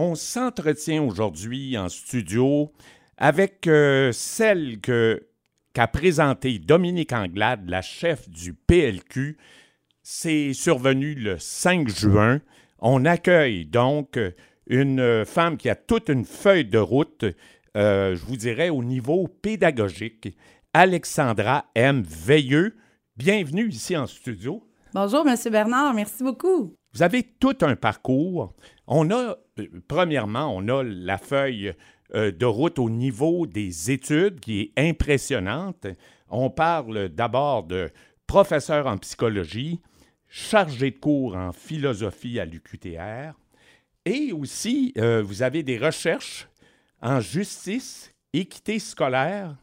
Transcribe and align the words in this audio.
on 0.00 0.14
s'entretient 0.14 1.02
aujourd'hui 1.02 1.76
en 1.76 1.90
studio 1.90 2.72
avec 3.18 3.66
euh, 3.66 4.12
celle 4.12 4.80
que 4.80 5.26
qu'a 5.74 5.88
présentée 5.88 6.58
Dominique 6.58 7.12
Anglade, 7.12 7.68
la 7.68 7.82
chef 7.82 8.28
du 8.30 8.54
PLQ. 8.54 9.36
C'est 10.02 10.54
survenu 10.54 11.14
le 11.14 11.38
5 11.38 11.88
juin. 11.90 12.40
On 12.78 13.04
accueille 13.04 13.66
donc 13.66 14.18
une 14.66 15.24
femme 15.26 15.58
qui 15.58 15.68
a 15.68 15.74
toute 15.74 16.08
une 16.08 16.24
feuille 16.24 16.64
de 16.64 16.78
route, 16.78 17.26
euh, 17.76 18.16
je 18.16 18.24
vous 18.24 18.38
dirais, 18.38 18.70
au 18.70 18.82
niveau 18.82 19.28
pédagogique. 19.28 20.34
Alexandra 20.72 21.66
M. 21.74 22.02
Veilleux, 22.02 22.74
bienvenue 23.18 23.68
ici 23.68 23.98
en 23.98 24.06
studio. 24.06 24.66
Bonjour, 24.94 25.28
M. 25.28 25.36
Bernard, 25.52 25.92
merci 25.92 26.24
beaucoup. 26.24 26.74
Vous 26.92 27.02
avez 27.02 27.22
tout 27.22 27.56
un 27.60 27.76
parcours. 27.76 28.54
On 28.86 29.10
a, 29.10 29.14
euh, 29.14 29.34
premièrement, 29.88 30.54
on 30.54 30.68
a 30.68 30.82
la 30.82 31.18
feuille 31.18 31.72
euh, 32.14 32.32
de 32.32 32.46
route 32.46 32.78
au 32.78 32.90
niveau 32.90 33.46
des 33.46 33.90
études 33.90 34.40
qui 34.40 34.60
est 34.60 34.72
impressionnante. 34.76 35.86
On 36.28 36.50
parle 36.50 37.08
d'abord 37.08 37.64
de 37.64 37.90
professeur 38.26 38.86
en 38.86 38.96
psychologie, 38.98 39.80
chargé 40.28 40.90
de 40.90 40.96
cours 40.96 41.36
en 41.36 41.52
philosophie 41.52 42.38
à 42.40 42.44
l'UQTR, 42.44 43.34
et 44.04 44.32
aussi 44.32 44.92
euh, 44.98 45.22
vous 45.22 45.42
avez 45.42 45.62
des 45.62 45.78
recherches 45.78 46.48
en 47.02 47.20
justice, 47.20 48.12
équité 48.32 48.78
scolaire 48.78 49.56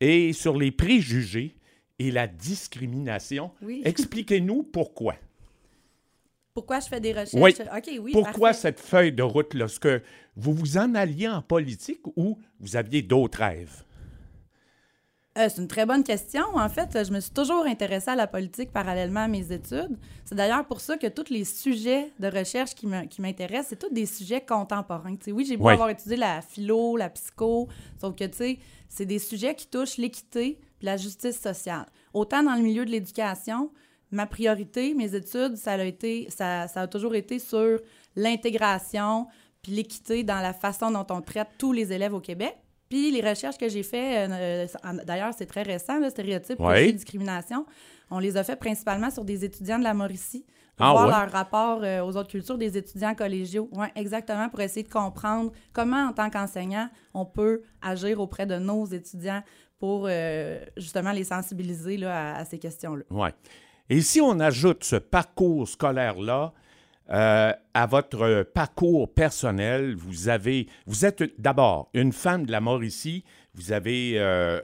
et 0.00 0.32
sur 0.32 0.56
les 0.56 0.70
préjugés 0.70 1.56
et 1.98 2.10
la 2.10 2.26
discrimination. 2.26 3.50
Expliquez-nous 3.84 4.62
pourquoi. 4.62 5.16
Pourquoi 6.58 6.80
je 6.80 6.88
fais 6.88 6.98
des 6.98 7.12
recherches? 7.12 7.34
Oui. 7.34 8.00
oui 8.02 8.12
Pourquoi 8.12 8.52
cette 8.52 8.80
feuille 8.80 9.12
de 9.12 9.22
route 9.22 9.54
lorsque 9.54 9.86
vous 10.34 10.52
vous 10.52 10.76
en 10.76 10.92
alliez 10.96 11.28
en 11.28 11.40
politique 11.40 12.00
ou 12.16 12.36
vous 12.58 12.74
aviez 12.74 13.00
d'autres 13.00 13.38
rêves? 13.38 13.84
Euh, 15.38 15.48
c'est 15.48 15.62
une 15.62 15.68
très 15.68 15.86
bonne 15.86 16.02
question. 16.02 16.42
En 16.54 16.68
fait, 16.68 17.04
je 17.06 17.12
me 17.12 17.20
suis 17.20 17.30
toujours 17.30 17.64
intéressée 17.64 18.10
à 18.10 18.16
la 18.16 18.26
politique 18.26 18.72
parallèlement 18.72 19.20
à 19.20 19.28
mes 19.28 19.52
études. 19.52 19.96
C'est 20.24 20.34
d'ailleurs 20.34 20.66
pour 20.66 20.80
ça 20.80 20.96
que 20.96 21.06
tous 21.06 21.30
les 21.30 21.44
sujets 21.44 22.10
de 22.18 22.26
recherche 22.26 22.74
qui 22.74 22.88
m'intéressent, 23.20 23.68
c'est 23.68 23.78
tous 23.78 23.94
des 23.94 24.06
sujets 24.06 24.40
contemporains. 24.40 25.14
oui, 25.28 25.44
j'ai 25.48 25.56
beau 25.56 25.68
avoir 25.68 25.90
étudié 25.90 26.16
la 26.16 26.40
philo, 26.42 26.96
la 26.96 27.08
psycho, 27.08 27.68
sauf 28.00 28.16
que, 28.16 28.24
tu 28.24 28.36
sais, 28.36 28.58
c'est 28.88 29.06
des 29.06 29.20
sujets 29.20 29.54
qui 29.54 29.68
touchent 29.68 29.96
l'équité 29.96 30.58
et 30.82 30.84
la 30.84 30.96
justice 30.96 31.40
sociale. 31.40 31.86
Autant 32.12 32.42
dans 32.42 32.56
le 32.56 32.62
milieu 32.62 32.84
de 32.84 32.90
l'éducation, 32.90 33.70
ma 34.10 34.26
priorité, 34.26 34.94
mes 34.94 35.14
études, 35.14 35.56
ça 35.56 35.72
a, 35.72 35.84
été, 35.84 36.28
ça, 36.30 36.66
a 36.74 36.86
toujours 36.86 37.14
été 37.14 37.38
sur 37.38 37.78
l'intégration 38.16 39.26
puis 39.62 39.72
l'équité 39.72 40.22
dans 40.22 40.40
la 40.40 40.52
façon 40.52 40.90
dont 40.90 41.06
on 41.10 41.20
traite 41.20 41.48
tous 41.58 41.72
les 41.72 41.92
élèves 41.92 42.14
au 42.14 42.20
Québec. 42.20 42.56
Puis 42.88 43.10
les 43.10 43.28
recherches 43.28 43.58
que 43.58 43.68
j'ai 43.68 43.82
faites, 43.82 44.30
euh, 44.30 44.66
d'ailleurs, 45.04 45.34
c'est 45.36 45.46
très 45.46 45.62
récent, 45.62 45.98
le 45.98 46.08
stéréotype, 46.08 46.58
oui. 46.58 46.92
discrimination, 46.92 47.66
on 48.10 48.18
les 48.18 48.36
a 48.36 48.44
fait 48.44 48.56
principalement 48.56 49.10
sur 49.10 49.24
des 49.24 49.44
étudiants 49.44 49.78
de 49.78 49.84
la 49.84 49.94
Mauricie. 49.94 50.46
Pour 50.76 50.86
ah, 50.86 50.92
voir 50.92 51.08
leur 51.08 51.32
rapport 51.32 51.82
euh, 51.82 52.02
aux 52.02 52.16
autres 52.16 52.30
cultures 52.30 52.56
des 52.56 52.78
étudiants 52.78 53.12
collégiaux. 53.16 53.68
Oui, 53.72 53.88
exactement, 53.96 54.48
pour 54.48 54.60
essayer 54.60 54.84
de 54.84 54.88
comprendre 54.88 55.50
comment, 55.72 56.06
en 56.06 56.12
tant 56.12 56.30
qu'enseignant, 56.30 56.88
on 57.14 57.26
peut 57.26 57.62
agir 57.82 58.20
auprès 58.20 58.46
de 58.46 58.58
nos 58.58 58.86
étudiants 58.86 59.42
pour 59.80 60.06
euh, 60.08 60.60
justement 60.76 61.10
les 61.10 61.24
sensibiliser 61.24 61.96
là, 61.96 62.36
à, 62.36 62.44
ces 62.44 62.60
questions-là. 62.60 63.02
Oui. 63.10 63.28
Et 63.90 64.02
si 64.02 64.20
on 64.20 64.38
ajoute 64.38 64.84
ce 64.84 64.96
parcours 64.96 65.66
scolaire-là 65.66 66.52
euh, 67.10 67.52
à 67.72 67.86
votre 67.86 68.42
parcours 68.42 69.12
personnel, 69.14 69.96
vous 69.96 70.28
êtes 70.28 71.40
d'abord 71.40 71.88
une 71.94 72.12
femme 72.12 72.44
de 72.44 72.52
la 72.52 72.60
Mauricie, 72.60 73.24
vous 73.54 73.72
avez, 73.72 74.14
euh, 74.16 74.60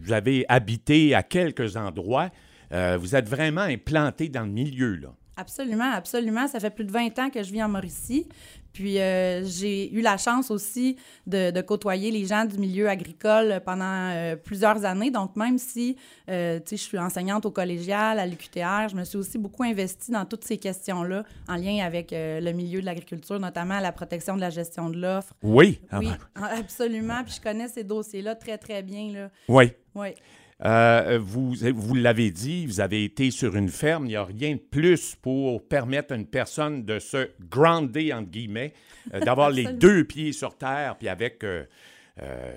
vous 0.00 0.12
avez 0.12 0.44
habité 0.48 1.14
à 1.16 1.24
quelques 1.24 1.76
endroits, 1.76 2.30
euh, 2.72 2.96
vous 2.96 3.16
êtes 3.16 3.28
vraiment 3.28 3.62
implanté 3.62 4.28
dans 4.28 4.44
le 4.44 4.52
milieu, 4.52 4.94
là. 4.94 5.08
Absolument, 5.40 5.90
absolument. 5.92 6.46
Ça 6.48 6.60
fait 6.60 6.68
plus 6.68 6.84
de 6.84 6.92
20 6.92 7.18
ans 7.18 7.30
que 7.30 7.42
je 7.42 7.50
vis 7.50 7.62
en 7.62 7.68
Mauricie. 7.68 8.28
Puis 8.74 9.00
euh, 9.00 9.42
j'ai 9.42 9.90
eu 9.92 10.02
la 10.02 10.18
chance 10.18 10.50
aussi 10.50 10.96
de, 11.26 11.58
côtoyer 11.62 12.10
les 12.10 12.26
gens 12.26 12.44
du 12.44 12.58
milieu 12.58 12.90
agricole 12.90 13.62
pendant 13.64 14.10
euh, 14.10 14.36
plusieurs 14.36 14.84
années. 14.84 15.10
Donc 15.10 15.34
même 15.36 15.56
si 15.56 15.96
euh, 16.28 16.60
je 16.70 16.76
suis 16.76 16.98
enseignante 16.98 17.46
au 17.46 17.50
collégial, 17.50 18.18
à 18.18 18.26
l'UQTR, 18.26 18.90
je 18.90 18.96
me 18.96 19.04
suis 19.04 19.16
aussi 19.16 19.38
beaucoup 19.38 19.64
investie 19.64 20.12
dans 20.12 20.26
toutes 20.26 20.44
ces 20.44 20.58
questions-là 20.58 21.24
en 21.48 21.56
lien 21.56 21.84
avec 21.84 22.10
le 22.12 22.52
milieu 22.52 22.82
de 22.82 22.86
l'agriculture, 22.86 23.40
notamment 23.40 23.80
la 23.80 23.92
protection 23.92 24.36
de 24.36 24.40
la 24.40 24.50
gestion 24.50 24.90
de 24.90 24.98
l'offre. 24.98 25.32
Oui. 25.42 25.80
Oui, 25.94 26.10
absolument. 26.34 27.24
Puis 27.24 27.36
je 27.36 27.40
connais 27.40 27.68
ces 27.68 27.82
dossiers-là 27.82 28.34
très, 28.34 28.58
très 28.58 28.82
bien. 28.82 29.10
Là. 29.12 29.30
Oui. 29.48 29.72
Oui. 29.94 30.08
Euh, 30.64 31.18
vous, 31.22 31.54
vous 31.54 31.94
l'avez 31.94 32.30
dit, 32.30 32.66
vous 32.66 32.80
avez 32.80 33.04
été 33.04 33.30
sur 33.30 33.56
une 33.56 33.70
ferme. 33.70 34.04
Il 34.06 34.10
n'y 34.10 34.16
a 34.16 34.24
rien 34.24 34.54
de 34.54 34.60
plus 34.60 35.16
pour 35.16 35.66
permettre 35.66 36.12
à 36.12 36.16
une 36.16 36.26
personne 36.26 36.84
de 36.84 36.98
se 36.98 37.30
grounder, 37.48 38.12
entre 38.12 38.30
guillemets, 38.30 38.74
euh, 39.14 39.20
d'avoir 39.20 39.50
les 39.50 39.64
deux 39.64 40.04
pieds 40.04 40.32
sur 40.32 40.56
terre, 40.56 40.96
puis 40.98 41.08
avec 41.08 41.42
euh, 41.44 41.64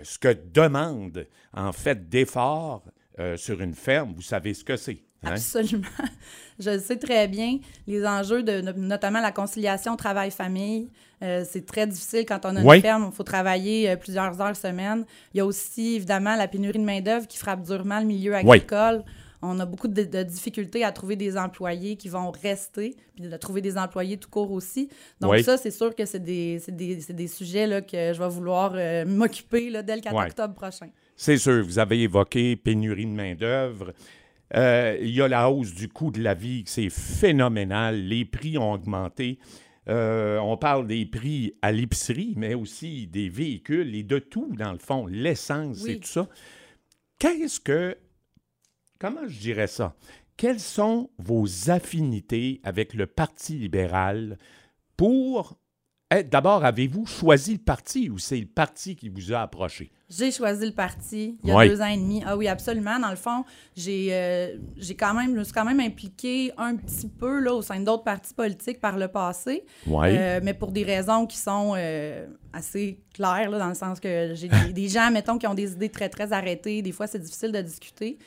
ce 0.03 0.19
que 0.19 0.35
demande, 0.53 1.27
en 1.53 1.71
fait, 1.71 2.09
d'effort 2.09 2.83
sur 3.35 3.61
une 3.61 3.75
ferme. 3.75 4.13
Vous 4.15 4.23
savez 4.23 4.55
ce 4.55 4.63
que 4.63 4.75
c'est. 4.75 4.97
Absolument. 5.23 5.87
Je 6.59 6.77
sais 6.77 6.97
très 6.97 7.27
bien. 7.27 7.59
Les 7.87 8.05
enjeux 8.05 8.43
de 8.43 8.61
notamment 8.61 9.21
la 9.21 9.31
conciliation 9.31 9.95
travail-famille, 9.95 10.89
euh, 11.23 11.43
c'est 11.49 11.65
très 11.65 11.87
difficile 11.87 12.25
quand 12.27 12.45
on 12.45 12.55
a 12.55 12.75
une 12.75 12.81
ferme. 12.81 13.09
Il 13.11 13.15
faut 13.15 13.23
travailler 13.23 13.89
euh, 13.89 13.95
plusieurs 13.95 14.39
heures 14.41 14.55
semaine. 14.55 15.05
Il 15.33 15.37
y 15.37 15.41
a 15.41 15.45
aussi 15.45 15.95
évidemment 15.95 16.35
la 16.35 16.47
pénurie 16.47 16.79
de 16.79 16.83
main-d'œuvre 16.83 17.27
qui 17.27 17.37
frappe 17.37 17.63
durement 17.63 17.99
le 17.99 18.05
milieu 18.05 18.35
agricole. 18.35 19.03
On 19.45 19.59
a 19.59 19.65
beaucoup 19.65 19.89
de, 19.89 20.23
difficultés 20.23 20.85
à 20.85 20.93
trouver 20.93 21.17
des 21.17 21.37
employés 21.37 21.97
qui 21.97 22.07
vont 22.07 22.31
rester, 22.31 22.95
puis 23.13 23.25
de 23.25 23.37
trouver 23.37 23.59
des 23.59 23.77
employés 23.77 24.15
tout 24.15 24.29
court 24.29 24.51
aussi. 24.53 24.87
Donc, 25.19 25.37
ça, 25.39 25.57
c'est 25.57 25.71
sûr 25.71 25.93
que 25.93 26.05
c'est 26.05 26.23
des, 26.23 26.61
des, 26.69 26.95
des, 26.95 27.27
sujets 27.27 27.67
là, 27.67 27.81
que 27.81 28.13
je 28.13 28.19
vais 28.19 28.29
vouloir 28.29 28.71
euh, 28.75 29.03
m'occuper 29.05 29.69
dès 29.83 29.95
le 29.97 30.01
4 30.01 30.15
octobre 30.15 30.53
prochain. 30.53 30.87
C'est 31.17 31.37
sûr. 31.37 31.61
Vous 31.61 31.77
avez 31.77 32.01
évoqué 32.03 32.55
pénurie 32.55 33.05
de 33.05 33.11
main-d'œuvre. 33.11 33.91
Euh, 34.55 34.97
il 35.01 35.09
y 35.09 35.21
a 35.21 35.27
la 35.27 35.49
hausse 35.49 35.73
du 35.73 35.89
coût 35.89 36.11
de 36.11 36.21
la 36.21 36.33
vie, 36.33 36.63
c'est 36.67 36.89
phénoménal. 36.89 38.07
Les 38.07 38.25
prix 38.25 38.57
ont 38.57 38.73
augmenté. 38.73 39.39
Euh, 39.89 40.37
on 40.39 40.57
parle 40.57 40.87
des 40.87 41.05
prix 41.05 41.55
à 41.61 41.71
l'épicerie, 41.71 42.33
mais 42.37 42.53
aussi 42.53 43.07
des 43.07 43.29
véhicules 43.29 43.95
et 43.95 44.03
de 44.03 44.19
tout, 44.19 44.53
dans 44.55 44.71
le 44.71 44.77
fond, 44.77 45.07
l'essence 45.07 45.85
et 45.87 45.99
tout 45.99 46.07
ça. 46.07 46.27
Qu'est-ce 47.19 47.59
que. 47.59 47.97
Comment 48.99 49.27
je 49.27 49.39
dirais 49.39 49.67
ça? 49.67 49.95
Quelles 50.37 50.59
sont 50.59 51.09
vos 51.17 51.69
affinités 51.69 52.61
avec 52.63 52.93
le 52.93 53.07
Parti 53.07 53.55
libéral 53.55 54.37
pour 54.95 55.57
D'abord, 56.21 56.65
avez-vous 56.65 57.05
choisi 57.05 57.53
le 57.53 57.59
parti 57.59 58.09
ou 58.09 58.17
c'est 58.17 58.39
le 58.39 58.45
parti 58.45 58.95
qui 58.95 59.09
vous 59.09 59.33
a 59.33 59.41
approché? 59.41 59.91
J'ai 60.09 60.31
choisi 60.31 60.65
le 60.65 60.73
parti 60.73 61.39
il 61.43 61.49
y 61.49 61.51
a 61.51 61.67
deux 61.67 61.81
ans 61.81 61.87
et 61.87 61.97
demi. 61.97 62.21
Ah 62.25 62.37
oui, 62.37 62.47
absolument. 62.47 62.99
Dans 62.99 63.09
le 63.09 63.15
fond, 63.15 63.45
j'ai 63.75 64.09
euh, 64.11 64.57
quand 64.99 65.13
même, 65.13 65.33
je 65.33 65.39
me 65.39 65.43
suis 65.43 65.53
quand 65.53 65.65
même 65.65 65.79
impliquée 65.79 66.51
un 66.57 66.75
petit 66.75 67.07
peu 67.07 67.39
là, 67.39 67.53
au 67.53 67.61
sein 67.61 67.79
d'autres 67.79 68.03
partis 68.03 68.33
politiques 68.33 68.79
par 68.79 68.97
le 68.97 69.07
passé. 69.07 69.65
Euh, 69.87 70.39
mais 70.43 70.53
pour 70.53 70.71
des 70.71 70.83
raisons 70.83 71.25
qui 71.25 71.37
sont 71.37 71.73
euh, 71.75 72.27
assez 72.51 72.99
claires, 73.13 73.49
là, 73.49 73.57
dans 73.57 73.69
le 73.69 73.73
sens 73.73 73.99
que 73.99 74.33
j'ai 74.35 74.49
des, 74.73 74.87
gens, 74.87 75.09
mettons, 75.09 75.37
qui 75.37 75.47
ont 75.47 75.55
des 75.55 75.71
idées 75.71 75.89
très, 75.89 76.09
très 76.09 76.31
arrêtées. 76.31 76.81
Des 76.81 76.91
fois, 76.91 77.07
c'est 77.07 77.19
difficile 77.19 77.51
de 77.51 77.61
discuter. 77.61 78.19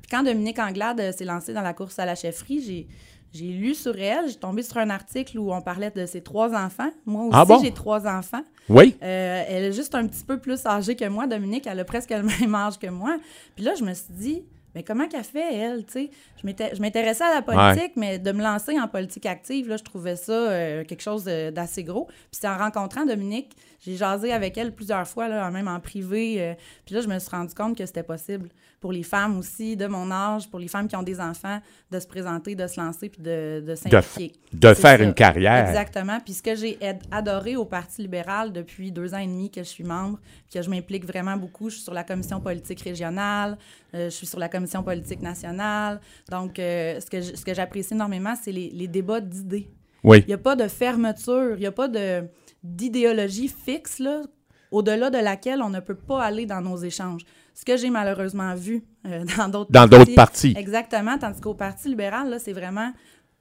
Puis 0.00 0.10
quand 0.10 0.22
Dominique 0.22 0.58
Anglade 0.58 1.12
s'est 1.12 1.24
lancé 1.24 1.52
dans 1.52 1.62
la 1.62 1.74
course 1.74 1.98
à 1.98 2.06
la 2.06 2.14
chefferie, 2.14 2.62
j'ai 2.62 2.86
j'ai 3.34 3.48
lu 3.48 3.74
sur 3.74 3.98
elle, 3.98 4.28
j'ai 4.28 4.36
tombé 4.36 4.62
sur 4.62 4.78
un 4.78 4.90
article 4.90 5.38
où 5.40 5.52
on 5.52 5.60
parlait 5.60 5.90
de 5.90 6.06
ses 6.06 6.22
trois 6.22 6.54
enfants. 6.54 6.90
Moi 7.04 7.30
ah 7.32 7.42
aussi, 7.42 7.66
j'ai 7.66 7.72
trois 7.72 8.06
enfants. 8.06 8.44
Oui. 8.68 8.96
Euh, 9.02 9.44
elle 9.48 9.64
est 9.64 9.72
juste 9.72 9.96
un 9.96 10.06
petit 10.06 10.22
peu 10.22 10.38
plus 10.38 10.64
âgée 10.64 10.94
que 10.94 11.08
moi, 11.08 11.26
Dominique. 11.26 11.66
Elle 11.66 11.80
a 11.80 11.84
presque 11.84 12.10
le 12.10 12.22
même 12.40 12.54
âge 12.54 12.78
que 12.78 12.86
moi. 12.86 13.16
Puis 13.56 13.64
là, 13.64 13.74
je 13.74 13.82
me 13.82 13.92
suis 13.92 14.12
dit, 14.12 14.42
mais 14.74 14.82
comment 14.82 15.08
qu'elle 15.08 15.24
fait, 15.24 15.54
elle, 15.54 15.84
tu 15.84 15.92
sais? 15.92 16.10
Je 16.42 16.80
m'intéressais 16.80 17.24
à 17.24 17.34
la 17.34 17.42
politique, 17.42 17.92
mais 17.96 18.18
de 18.18 18.32
me 18.32 18.42
lancer 18.42 18.78
en 18.78 18.88
politique 18.88 19.26
active, 19.26 19.68
là, 19.68 19.76
je 19.76 19.82
trouvais 19.82 20.16
ça 20.16 20.32
euh, 20.32 20.84
quelque 20.84 21.02
chose 21.02 21.24
d'assez 21.24 21.84
gros. 21.84 22.06
Puis 22.06 22.40
c'est 22.40 22.48
en 22.48 22.58
rencontrant 22.58 23.06
Dominique, 23.06 23.56
j'ai 23.84 23.96
jasé 23.96 24.32
avec 24.32 24.56
elle 24.56 24.74
plusieurs 24.74 25.06
fois, 25.06 25.28
là, 25.28 25.50
même 25.50 25.68
en 25.68 25.78
privé. 25.78 26.36
Euh, 26.38 26.54
puis 26.86 26.94
là, 26.94 27.00
je 27.02 27.08
me 27.08 27.18
suis 27.18 27.30
rendu 27.30 27.54
compte 27.54 27.76
que 27.76 27.84
c'était 27.86 28.02
possible 28.02 28.48
pour 28.80 28.92
les 28.92 29.02
femmes 29.02 29.38
aussi 29.38 29.76
de 29.76 29.86
mon 29.86 30.10
âge, 30.10 30.50
pour 30.50 30.58
les 30.58 30.68
femmes 30.68 30.88
qui 30.88 30.96
ont 30.96 31.02
des 31.02 31.18
enfants, 31.18 31.58
de 31.90 31.98
se 31.98 32.06
présenter, 32.06 32.54
de 32.54 32.66
se 32.66 32.78
lancer 32.78 33.08
puis 33.08 33.22
de, 33.22 33.64
de 33.66 33.74
s'impliquer. 33.74 34.32
De, 34.52 34.74
faire 34.74 35.00
une 35.00 35.14
carrière. 35.14 35.68
Exactement. 35.68 36.18
Puis 36.20 36.34
ce 36.34 36.42
que 36.42 36.54
j'ai 36.54 36.78
adoré 37.10 37.56
au 37.56 37.64
Parti 37.64 38.02
libéral 38.02 38.52
depuis 38.52 38.92
deux 38.92 39.14
ans 39.14 39.18
et 39.18 39.26
demi 39.26 39.50
que 39.50 39.62
je 39.62 39.68
suis 39.68 39.84
membre, 39.84 40.18
que 40.52 40.60
je 40.60 40.68
m'implique 40.68 41.06
vraiment 41.06 41.38
beaucoup, 41.38 41.70
je 41.70 41.76
suis 41.76 41.84
sur 41.84 41.94
la 41.94 42.04
commission 42.04 42.40
politique 42.40 42.82
régionale, 42.82 43.56
je 43.94 44.08
suis 44.10 44.26
sur 44.26 44.38
la 44.38 44.48
commission 44.48 44.82
politique 44.82 45.22
nationale. 45.22 46.00
Donc, 46.30 46.58
euh, 46.58 47.00
ce 47.00 47.06
que 47.06 47.22
ce 47.22 47.44
que 47.44 47.54
j'apprécie 47.54 47.94
énormément, 47.94 48.34
c'est 48.40 48.52
les, 48.52 48.70
les 48.70 48.88
débats 48.88 49.20
d'idées. 49.20 49.70
Oui. 50.02 50.18
Il 50.20 50.26
n'y 50.28 50.34
a 50.34 50.38
pas 50.38 50.56
de 50.56 50.68
fermeture, 50.68 51.52
il 51.54 51.60
n'y 51.60 51.66
a 51.66 51.72
pas 51.72 51.88
de 51.88 52.24
d'idéologie 52.62 53.48
fixe, 53.48 53.98
là, 53.98 54.22
au-delà 54.70 55.10
de 55.10 55.18
laquelle 55.18 55.62
on 55.62 55.70
ne 55.70 55.80
peut 55.80 55.94
pas 55.94 56.22
aller 56.22 56.46
dans 56.46 56.60
nos 56.60 56.76
échanges. 56.76 57.22
Ce 57.54 57.64
que 57.64 57.76
j'ai 57.76 57.90
malheureusement 57.90 58.54
vu 58.54 58.84
euh, 59.06 59.24
dans 59.38 59.48
d'autres 59.48 59.70
Dans 59.70 59.86
d'autres 59.86 60.14
partis. 60.14 60.54
Exactement, 60.56 61.16
tandis 61.18 61.40
qu'au 61.40 61.54
Parti 61.54 61.88
libéral, 61.88 62.30
là, 62.30 62.38
c'est 62.38 62.52
vraiment... 62.52 62.92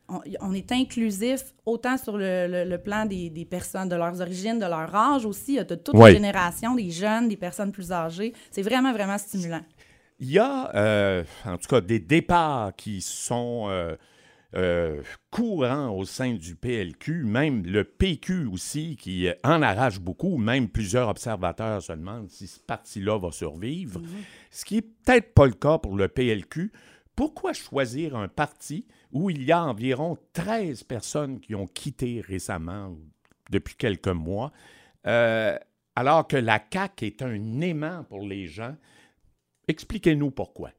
On, 0.09 0.19
on 0.41 0.53
est 0.53 0.69
inclusif 0.73 1.41
autant 1.65 1.97
sur 1.97 2.17
le, 2.17 2.45
le- 2.47 2.69
le 2.69 2.77
plan 2.77 3.05
des, 3.05 3.29
des 3.29 3.45
personnes, 3.45 3.87
de 3.87 3.95
leurs 3.95 4.19
origines, 4.19 4.59
de 4.59 4.65
leur 4.65 4.93
âge 4.93 5.25
aussi, 5.25 5.55
de 5.55 5.75
toute 5.75 5.95
Oui. 5.95 6.09
les 6.09 6.15
générations, 6.17 6.75
des 6.75 6.91
jeunes, 6.91 7.29
des 7.29 7.37
personnes 7.37 7.71
plus 7.71 7.91
âgées. 7.93 8.33
C'est 8.51 8.61
vraiment, 8.61 8.91
vraiment 8.91 9.17
stimulant. 9.17 9.61
Il 10.19 10.31
y 10.31 10.39
a, 10.39 10.73
euh, 10.75 11.23
en 11.45 11.57
tout 11.57 11.67
cas, 11.67 11.81
des 11.81 11.99
départs 11.99 12.75
qui 12.75 13.01
sont 13.01 13.65
euh, 13.67 13.95
euh, 14.55 15.01
courants 15.31 15.89
au 15.89 16.05
sein 16.05 16.33
du 16.33 16.55
PLQ, 16.55 17.23
même 17.25 17.63
le 17.65 17.83
PQ 17.83 18.45
aussi, 18.45 18.95
qui 18.95 19.27
en 19.43 19.61
arrache 19.61 19.99
beaucoup. 19.99 20.37
Même 20.37 20.69
plusieurs 20.69 21.09
observateurs 21.09 21.81
se 21.81 21.93
demandent 21.93 22.29
si 22.29 22.47
ce 22.47 22.59
parti-là 22.59 23.17
va 23.17 23.31
survivre. 23.31 24.01
Ce 24.51 24.65
qui 24.65 24.75
n'est 24.75 24.81
peut-être 24.81 25.33
pas 25.33 25.45
le 25.45 25.53
cas 25.53 25.79
pour 25.79 25.97
le 25.97 26.07
PLQ. 26.07 26.71
Pourquoi 27.15 27.53
choisir 27.53 28.15
un 28.15 28.27
parti 28.27 28.85
où 29.11 29.29
il 29.29 29.43
y 29.43 29.51
a 29.51 29.63
environ 29.63 30.17
13 30.33 30.83
personnes 30.83 31.39
qui 31.39 31.53
ont 31.53 31.67
quitté 31.67 32.21
récemment, 32.25 32.95
depuis 33.51 33.75
quelques 33.75 34.07
mois, 34.07 34.51
alors 35.03 36.27
que 36.27 36.37
la 36.37 36.59
CAQ 36.71 37.05
est 37.05 37.21
un 37.21 37.61
aimant 37.61 38.03
pour 38.05 38.21
les 38.21 38.47
gens? 38.47 38.75
Expliquez-nous 39.73 40.31
pourquoi. 40.31 40.69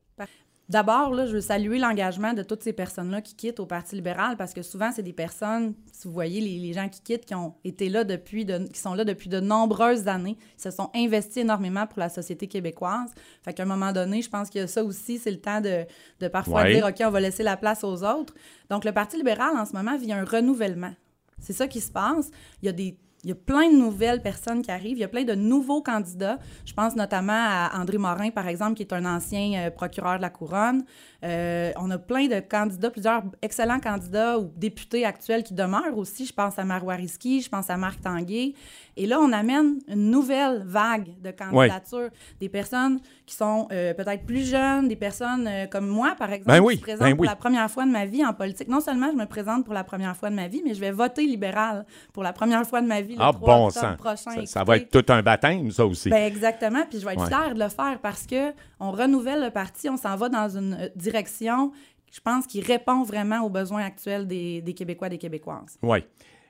D'abord, 0.71 1.13
là, 1.13 1.27
je 1.27 1.35
veux 1.35 1.43
saluer 1.43 1.79
l'engagement 1.79 2.33
de 2.33 2.43
toutes 2.43 2.63
ces 2.63 2.73
personnes-là 2.73 3.21
qui 3.21 3.35
quittent 3.35 3.61
au 3.61 3.67
Parti 3.67 3.97
libéral 3.97 4.39
parce 4.39 4.55
que 4.55 4.63
souvent, 4.63 4.91
c'est 4.93 5.03
des 5.03 5.13
personnes, 5.13 5.75
si 5.93 6.09
vous 6.09 6.15
voyez 6.15 6.41
les, 6.41 6.59
les 6.59 6.73
gens 6.73 6.89
qui 6.89 7.03
quittent, 7.03 7.27
qui 7.27 7.35
ont 7.35 7.55
été 7.65 7.91
là 7.91 8.03
depuis, 8.03 8.47
de, 8.47 8.57
qui 8.73 8.81
sont 8.81 8.95
là 8.95 9.05
depuis 9.05 9.29
de 9.29 9.41
nombreuses 9.41 10.09
années, 10.09 10.39
ils 10.59 10.63
se 10.63 10.71
sont 10.71 10.89
investis 10.95 11.43
énormément 11.43 11.87
pour 11.87 11.99
la 11.99 12.09
société 12.09 12.47
québécoise. 12.47 13.11
Fait 13.43 13.53
qu'à 13.53 13.65
un 13.65 13.67
moment 13.67 13.93
donné, 13.93 14.23
je 14.23 14.31
pense 14.31 14.49
que 14.49 14.67
ça 14.67 14.83
aussi, 14.83 15.19
c'est 15.19 15.31
le 15.33 15.41
temps 15.41 15.61
de, 15.61 15.85
de 16.21 16.29
parfois 16.29 16.63
Ouais. 16.63 16.77
dire, 16.77 16.87
OK, 16.87 16.97
on 17.05 17.11
va 17.11 17.21
laisser 17.21 17.43
la 17.43 17.59
place 17.59 17.85
aux 17.85 18.03
autres. 18.03 18.33
Donc, 18.71 18.87
le 18.87 18.93
Parti 18.93 19.19
libéral, 19.19 19.55
en 19.59 19.67
ce 19.67 19.75
moment, 19.75 19.99
vit 19.99 20.15
un 20.15 20.25
renouvellement. 20.25 20.95
C'est 21.41 21.53
ça 21.53 21.69
qui 21.69 21.83
se 21.83 21.93
passe. 21.93 22.31
Il 22.63 22.67
y 22.67 22.69
a 22.71 22.73
des 22.73 22.97
il 23.25 23.29
y 23.29 23.33
a 23.33 23.37
plein 23.37 23.71
de 23.71 23.77
nouvelles 23.77 24.21
personnes 24.21 24.61
qui 24.61 24.71
arrivent. 24.71 24.99
Il 24.99 25.01
y 25.01 25.05
a 25.05 25.09
plein 25.09 25.25
de 25.25 25.35
nouveaux 25.35 25.83
candidats. 25.83 26.39
Je 26.67 26.75
pense 26.75 26.95
notamment 26.95 27.33
à 27.33 27.71
André 27.81 27.97
Morin, 27.97 28.31
par 28.31 28.47
exemple, 28.49 28.75
qui 28.75 28.83
est 28.83 28.93
un 28.93 29.07
ancien 29.07 29.67
euh, 29.67 29.71
procureur 29.71 30.19
de 30.19 30.23
la 30.23 30.31
Couronne. 30.31 30.85
Euh, 31.25 31.73
on 31.77 31.91
a 31.91 31.97
plein 31.99 32.27
de 32.27 32.41
candidats, 32.41 32.91
plusieurs 32.91 33.23
excellents 33.41 33.81
candidats 33.81 34.39
ou 34.39 34.51
députés 34.57 35.05
actuels 35.07 35.43
qui 35.43 35.55
demeurent 35.55 35.97
aussi. 35.97 36.27
Je 36.27 36.33
pense 36.33 36.59
à 36.59 36.65
Marois 36.65 36.95
Risky, 36.95 37.41
je 37.41 37.49
pense 37.49 37.71
à 37.71 37.77
Marc 37.77 38.01
Tanguay. 38.03 38.53
Et 38.97 39.07
là, 39.07 39.19
on 39.21 39.33
amène 39.33 39.79
une 39.89 40.11
nouvelle 40.11 40.63
vague 40.67 41.09
de 41.21 41.31
candidatures. 41.31 42.11
Des 42.41 42.49
personnes 42.49 43.01
qui 43.27 43.35
sont 43.35 43.67
euh, 43.73 43.95
peut-être 43.95 44.25
plus 44.25 44.49
jeunes, 44.49 44.87
des 44.89 44.97
personnes 44.97 45.47
euh, 45.49 45.67
comme 45.67 45.87
moi, 45.89 46.15
par 46.17 46.31
exemple, 46.33 46.51
Ben 46.53 46.61
oui, 46.61 46.75
qui 46.75 46.81
se 46.81 46.85
présentent 46.85 47.01
ben 47.09 47.13
pour 47.17 47.23
oui. 47.23 47.27
la 47.29 47.37
première 47.37 47.71
fois 47.71 47.87
de 47.87 47.91
ma 47.91 48.05
vie 48.05 48.25
en 48.25 48.33
politique. 48.35 48.69
Non 48.69 48.81
seulement 48.81 49.11
je 49.11 49.17
me 49.17 49.25
présente 49.27 49.65
pour 49.65 49.75
la 49.75 49.83
première 49.85 50.17
fois 50.17 50.31
de 50.31 50.35
ma 50.37 50.47
vie, 50.47 50.63
mais 50.65 50.75
je 50.75 50.81
vais 50.81 50.91
voter 50.93 51.23
libéral 51.27 51.87
pour 52.13 52.23
la 52.23 52.33
première 52.33 52.65
fois 52.67 52.83
de 52.83 52.87
ma 52.87 53.01
vie 53.01 53.15
le 53.17 53.23
Ah, 53.23 53.33
3 53.33 53.41
bon 53.57 53.67
octobre 53.69 53.87
sang. 53.87 53.97
prochain. 53.97 54.41
Ça, 54.43 54.47
ça 54.47 54.65
va 54.65 54.77
être 54.77 54.91
tout 54.91 55.13
un 55.13 55.23
baptême, 55.23 55.71
ça 55.71 55.87
aussi. 55.87 56.11
ben 56.11 56.23
exactement, 56.25 56.83
puis 56.89 57.01
je 57.01 57.05
vais 57.07 57.15
être 57.15 57.23
Ouais. 57.23 57.29
fière 57.29 57.55
de 57.55 57.61
le 57.61 57.69
faire 57.71 57.99
parce 58.03 58.27
que 58.27 58.53
on 58.79 58.91
renouvelle 58.93 59.43
le 59.43 59.51
parti, 59.51 59.89
on 59.89 59.97
s'en 59.97 60.15
va 60.17 60.29
dans 60.29 60.49
une 60.57 60.75
euh, 60.75 60.89
direction, 61.15 61.73
je 62.13 62.21
pense, 62.21 62.47
qui 62.47 62.61
répond 62.61 63.03
vraiment 63.05 63.41
aux 63.43 63.51
besoins 63.51 63.85
actuels 63.85 64.27
des, 64.27 64.75
Québécois, 64.77 65.09
des 65.09 65.19
Québécoises. 65.19 65.79
Oui. 65.83 65.99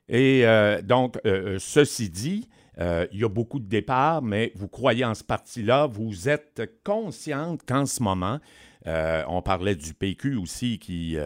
Et 0.08 0.46
euh, 0.46 0.82
donc, 0.82 1.16
euh, 1.24 1.54
euh, 1.54 1.58
ceci 1.58 2.08
dit, 2.08 2.48
il 2.78 3.20
y 3.20 3.24
a 3.24 3.28
beaucoup 3.28 3.60
de 3.60 3.68
départs, 3.68 4.20
mais 4.20 4.50
vous 4.56 4.66
croyez 4.66 5.04
en 5.04 5.14
ce 5.14 5.22
parti-là, 5.22 5.86
vous 5.86 6.28
êtes 6.28 6.80
consciente 6.82 7.60
qu'en 7.64 7.86
ce 7.86 8.02
moment, 8.02 8.40
on 8.84 9.42
parlait 9.42 9.76
du 9.76 9.94
PQ 9.94 10.36
aussi 10.36 10.80
qui 10.80 11.16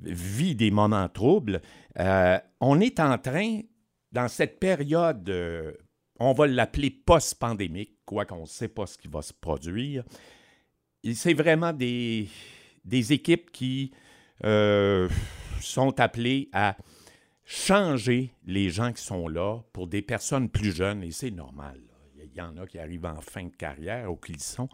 vit 0.00 0.54
des 0.54 0.70
moments 0.70 1.06
troubles, 1.10 1.60
on 1.98 2.80
est 2.80 2.98
en 2.98 3.18
train, 3.18 3.60
dans 4.10 4.28
cette 4.28 4.58
période, 4.58 5.30
on 6.18 6.32
va 6.32 6.46
l'appeler 6.46 6.88
post-pandémique, 6.88 7.98
quoiqu'on 8.06 8.40
ne 8.40 8.46
sait 8.46 8.68
pas 8.68 8.86
ce 8.86 8.96
qui 8.96 9.08
va 9.08 9.20
se 9.20 9.34
produire, 9.34 10.02
et 11.04 11.12
c'est 11.12 11.34
vraiment 11.34 11.74
des, 11.74 12.26
des 12.86 13.12
équipes 13.12 13.50
qui 13.50 13.92
euh, 14.44 15.08
sont 15.60 16.00
appelées 16.00 16.48
à 16.52 16.76
changer 17.44 18.32
les 18.46 18.70
gens 18.70 18.92
qui 18.92 19.02
sont 19.02 19.28
là 19.28 19.60
pour 19.72 19.86
des 19.88 20.02
personnes 20.02 20.48
plus 20.48 20.72
jeunes, 20.72 21.02
et 21.02 21.10
c'est 21.10 21.30
normal. 21.30 21.80
Il 22.18 22.36
y 22.36 22.40
en 22.40 22.56
a 22.56 22.66
qui 22.66 22.78
arrivent 22.78 23.06
en 23.06 23.20
fin 23.20 23.44
de 23.44 23.54
carrière 23.56 24.10
ou 24.10 24.16
qui 24.16 24.32
le 24.32 24.38
sont. 24.38 24.68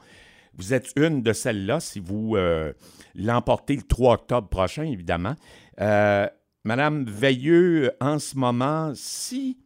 Vous 0.55 0.75
êtes 0.75 0.91
une 0.97 1.23
de 1.23 1.33
celles-là 1.33 1.81
si 1.81 2.01
vous 2.01 2.37
euh, 2.37 2.73
l'emportez 3.15 3.77
le 3.77 3.83
3 3.83 4.15
octobre 4.15 4.49
prochain, 4.49 4.85
évidemment. 4.85 5.37
Euh, 5.81 6.29
Madame 6.65 7.05
Veilleux, 7.05 7.93
en 8.01 8.19
ce 8.19 8.37
moment, 8.37 8.93
si 8.95 9.59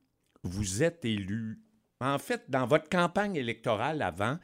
vous 0.42 0.82
êtes 0.82 1.04
élue, 1.04 1.58
en 2.00 2.18
fait, 2.18 2.44
dans 2.48 2.66
votre 2.66 2.88
campagne 2.88 3.36
électorale 3.36 4.02
avant, 4.02 4.38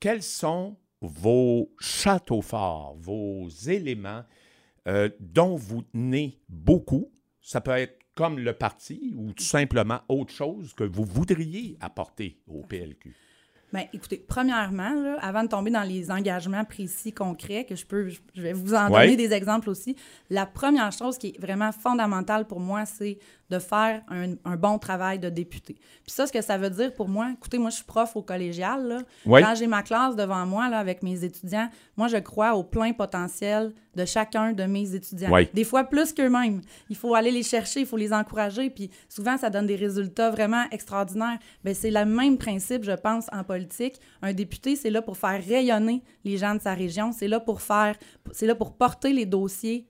quels 0.00 0.22
sont 0.22 0.76
vos 1.00 1.70
châteaux 1.78 2.42
forts, 2.42 2.96
vos 2.98 3.48
éléments 3.66 4.22
euh, 4.88 5.08
dont 5.20 5.56
vous 5.56 5.82
tenez 5.82 6.38
beaucoup? 6.48 7.10
Ça 7.40 7.60
peut 7.60 7.72
être 7.72 7.98
comme 8.14 8.38
le 8.38 8.52
parti 8.54 9.14
ou 9.16 9.32
tout 9.32 9.44
simplement 9.44 10.00
autre 10.08 10.32
chose 10.32 10.72
que 10.74 10.84
vous 10.84 11.04
voudriez 11.04 11.76
apporter 11.80 12.40
au 12.48 12.62
PLQ. 12.62 13.14
Bien, 13.72 13.84
écoutez, 13.92 14.24
premièrement, 14.26 14.94
là, 14.94 15.18
avant 15.20 15.42
de 15.42 15.48
tomber 15.48 15.70
dans 15.72 15.82
les 15.82 16.10
engagements 16.10 16.64
précis, 16.64 17.12
concrets, 17.12 17.64
que 17.64 17.74
je 17.74 17.84
peux, 17.84 18.08
je 18.08 18.40
vais 18.40 18.52
vous 18.52 18.74
en 18.74 18.90
Ouais. 18.90 19.02
donner 19.06 19.16
des 19.16 19.34
exemples 19.34 19.68
aussi, 19.68 19.96
la 20.30 20.46
première 20.46 20.92
chose 20.92 21.18
qui 21.18 21.28
est 21.28 21.40
vraiment 21.40 21.72
fondamentale 21.72 22.46
pour 22.46 22.60
moi, 22.60 22.86
c'est 22.86 23.18
de 23.50 23.58
faire 23.58 24.02
un, 24.08 24.34
un 24.44 24.56
bon 24.56 24.78
travail 24.78 25.18
de 25.18 25.28
député. 25.28 25.74
Puis 25.74 26.12
ça, 26.12 26.26
ce 26.26 26.32
que 26.32 26.42
ça 26.42 26.58
veut 26.58 26.70
dire 26.70 26.92
pour 26.94 27.08
moi, 27.08 27.30
écoutez, 27.32 27.58
moi, 27.58 27.70
je 27.70 27.76
suis 27.76 27.84
prof 27.84 28.16
au 28.16 28.22
collégial, 28.22 28.86
là. 28.86 28.98
Quand 29.42 29.54
j'ai 29.54 29.66
ma 29.66 29.82
classe 29.82 30.16
devant 30.16 30.44
moi, 30.46 30.68
là, 30.68 30.78
avec 30.78 31.02
mes 31.02 31.24
étudiants, 31.24 31.68
moi, 31.96 32.08
je 32.08 32.16
crois 32.16 32.54
au 32.54 32.64
plein 32.64 32.92
potentiel 32.92 33.72
de 33.94 34.04
chacun 34.04 34.52
de 34.52 34.64
mes 34.64 34.94
étudiants. 34.94 35.30
Des 35.54 35.64
fois 35.64 35.84
plus 35.84 36.12
qu'eux-mêmes. 36.12 36.60
Il 36.90 36.96
faut 36.96 37.14
aller 37.14 37.30
les 37.30 37.42
chercher, 37.42 37.80
il 37.80 37.86
faut 37.86 37.96
les 37.96 38.12
encourager, 38.12 38.68
puis 38.70 38.90
souvent, 39.08 39.36
ça 39.38 39.48
donne 39.48 39.66
des 39.66 39.76
résultats 39.76 40.30
vraiment 40.30 40.64
extraordinaires. 40.70 41.38
Bien, 41.64 41.72
c'est 41.74 41.90
le 41.90 42.04
même 42.04 42.36
principe, 42.36 42.84
je 42.84 42.92
pense, 42.92 43.26
en 43.32 43.44
politique. 43.44 44.00
Un 44.22 44.32
député, 44.32 44.76
c'est 44.76 44.90
là 44.90 45.02
pour 45.02 45.16
faire 45.16 45.42
rayonner 45.42 46.02
les 46.24 46.36
gens 46.36 46.54
de 46.54 46.60
sa 46.60 46.74
région, 46.74 47.12
c'est 47.12 47.28
là 47.28 47.40
pour 47.40 47.62
faire, 47.62 47.96
c'est 48.32 48.46
là 48.46 48.54
pour 48.54 48.76
porter 48.76 49.12
les 49.12 49.24
dossiers 49.26 49.86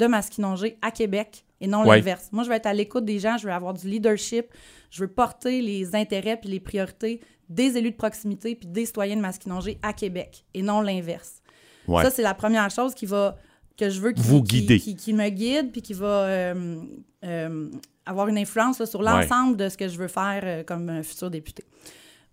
de 0.00 0.06
Masquinongé 0.06 0.76
à 0.82 0.90
Québec 0.90 1.44
et 1.60 1.66
non 1.66 1.84
Ouais. 1.86 1.96
l'inverse. 1.96 2.28
Moi, 2.32 2.42
je 2.44 2.48
vais 2.48 2.56
être 2.56 2.66
à 2.66 2.72
l'écoute 2.74 3.04
des 3.04 3.18
gens, 3.18 3.36
je 3.36 3.46
veux 3.46 3.52
avoir 3.52 3.74
du 3.74 3.86
leadership, 3.88 4.46
je 4.90 5.02
veux 5.02 5.08
porter 5.08 5.60
les 5.62 5.94
intérêts 5.94 6.36
puis 6.36 6.48
les 6.50 6.58
priorités 6.60 7.20
des 7.48 7.76
élus 7.76 7.90
de 7.92 7.96
proximité 7.96 8.54
puis 8.54 8.68
des 8.68 8.86
citoyens 8.86 9.16
de 9.16 9.20
Masquinongé 9.20 9.78
à 9.82 9.92
Québec 9.92 10.44
et 10.54 10.62
non 10.62 10.80
l'inverse. 10.80 11.42
Ouais. 11.86 12.02
Ça, 12.02 12.10
c'est 12.10 12.22
la 12.22 12.34
première 12.34 12.70
chose 12.70 12.94
qui 12.94 13.06
va 13.06 13.36
que 13.76 13.88
je 13.88 14.00
veux 14.00 14.12
qui, 14.12 14.20
Vous 14.22 14.42
guider. 14.42 14.78
Qui, 14.78 14.94
qui 14.94 15.12
me 15.14 15.28
guide 15.30 15.72
puis 15.72 15.80
qui 15.82 15.94
va 15.94 16.06
euh, 16.26 16.82
euh, 17.24 17.70
avoir 18.06 18.28
une 18.28 18.36
influence 18.38 18.78
là, 18.78 18.86
sur 18.86 19.02
l'ensemble 19.02 19.56
de 19.56 19.68
ce 19.68 19.76
que 19.78 19.88
je 19.88 19.96
veux 19.98 20.08
faire 20.08 20.40
euh, 20.44 20.62
comme 20.64 21.02
futur 21.02 21.30
député. 21.30 21.64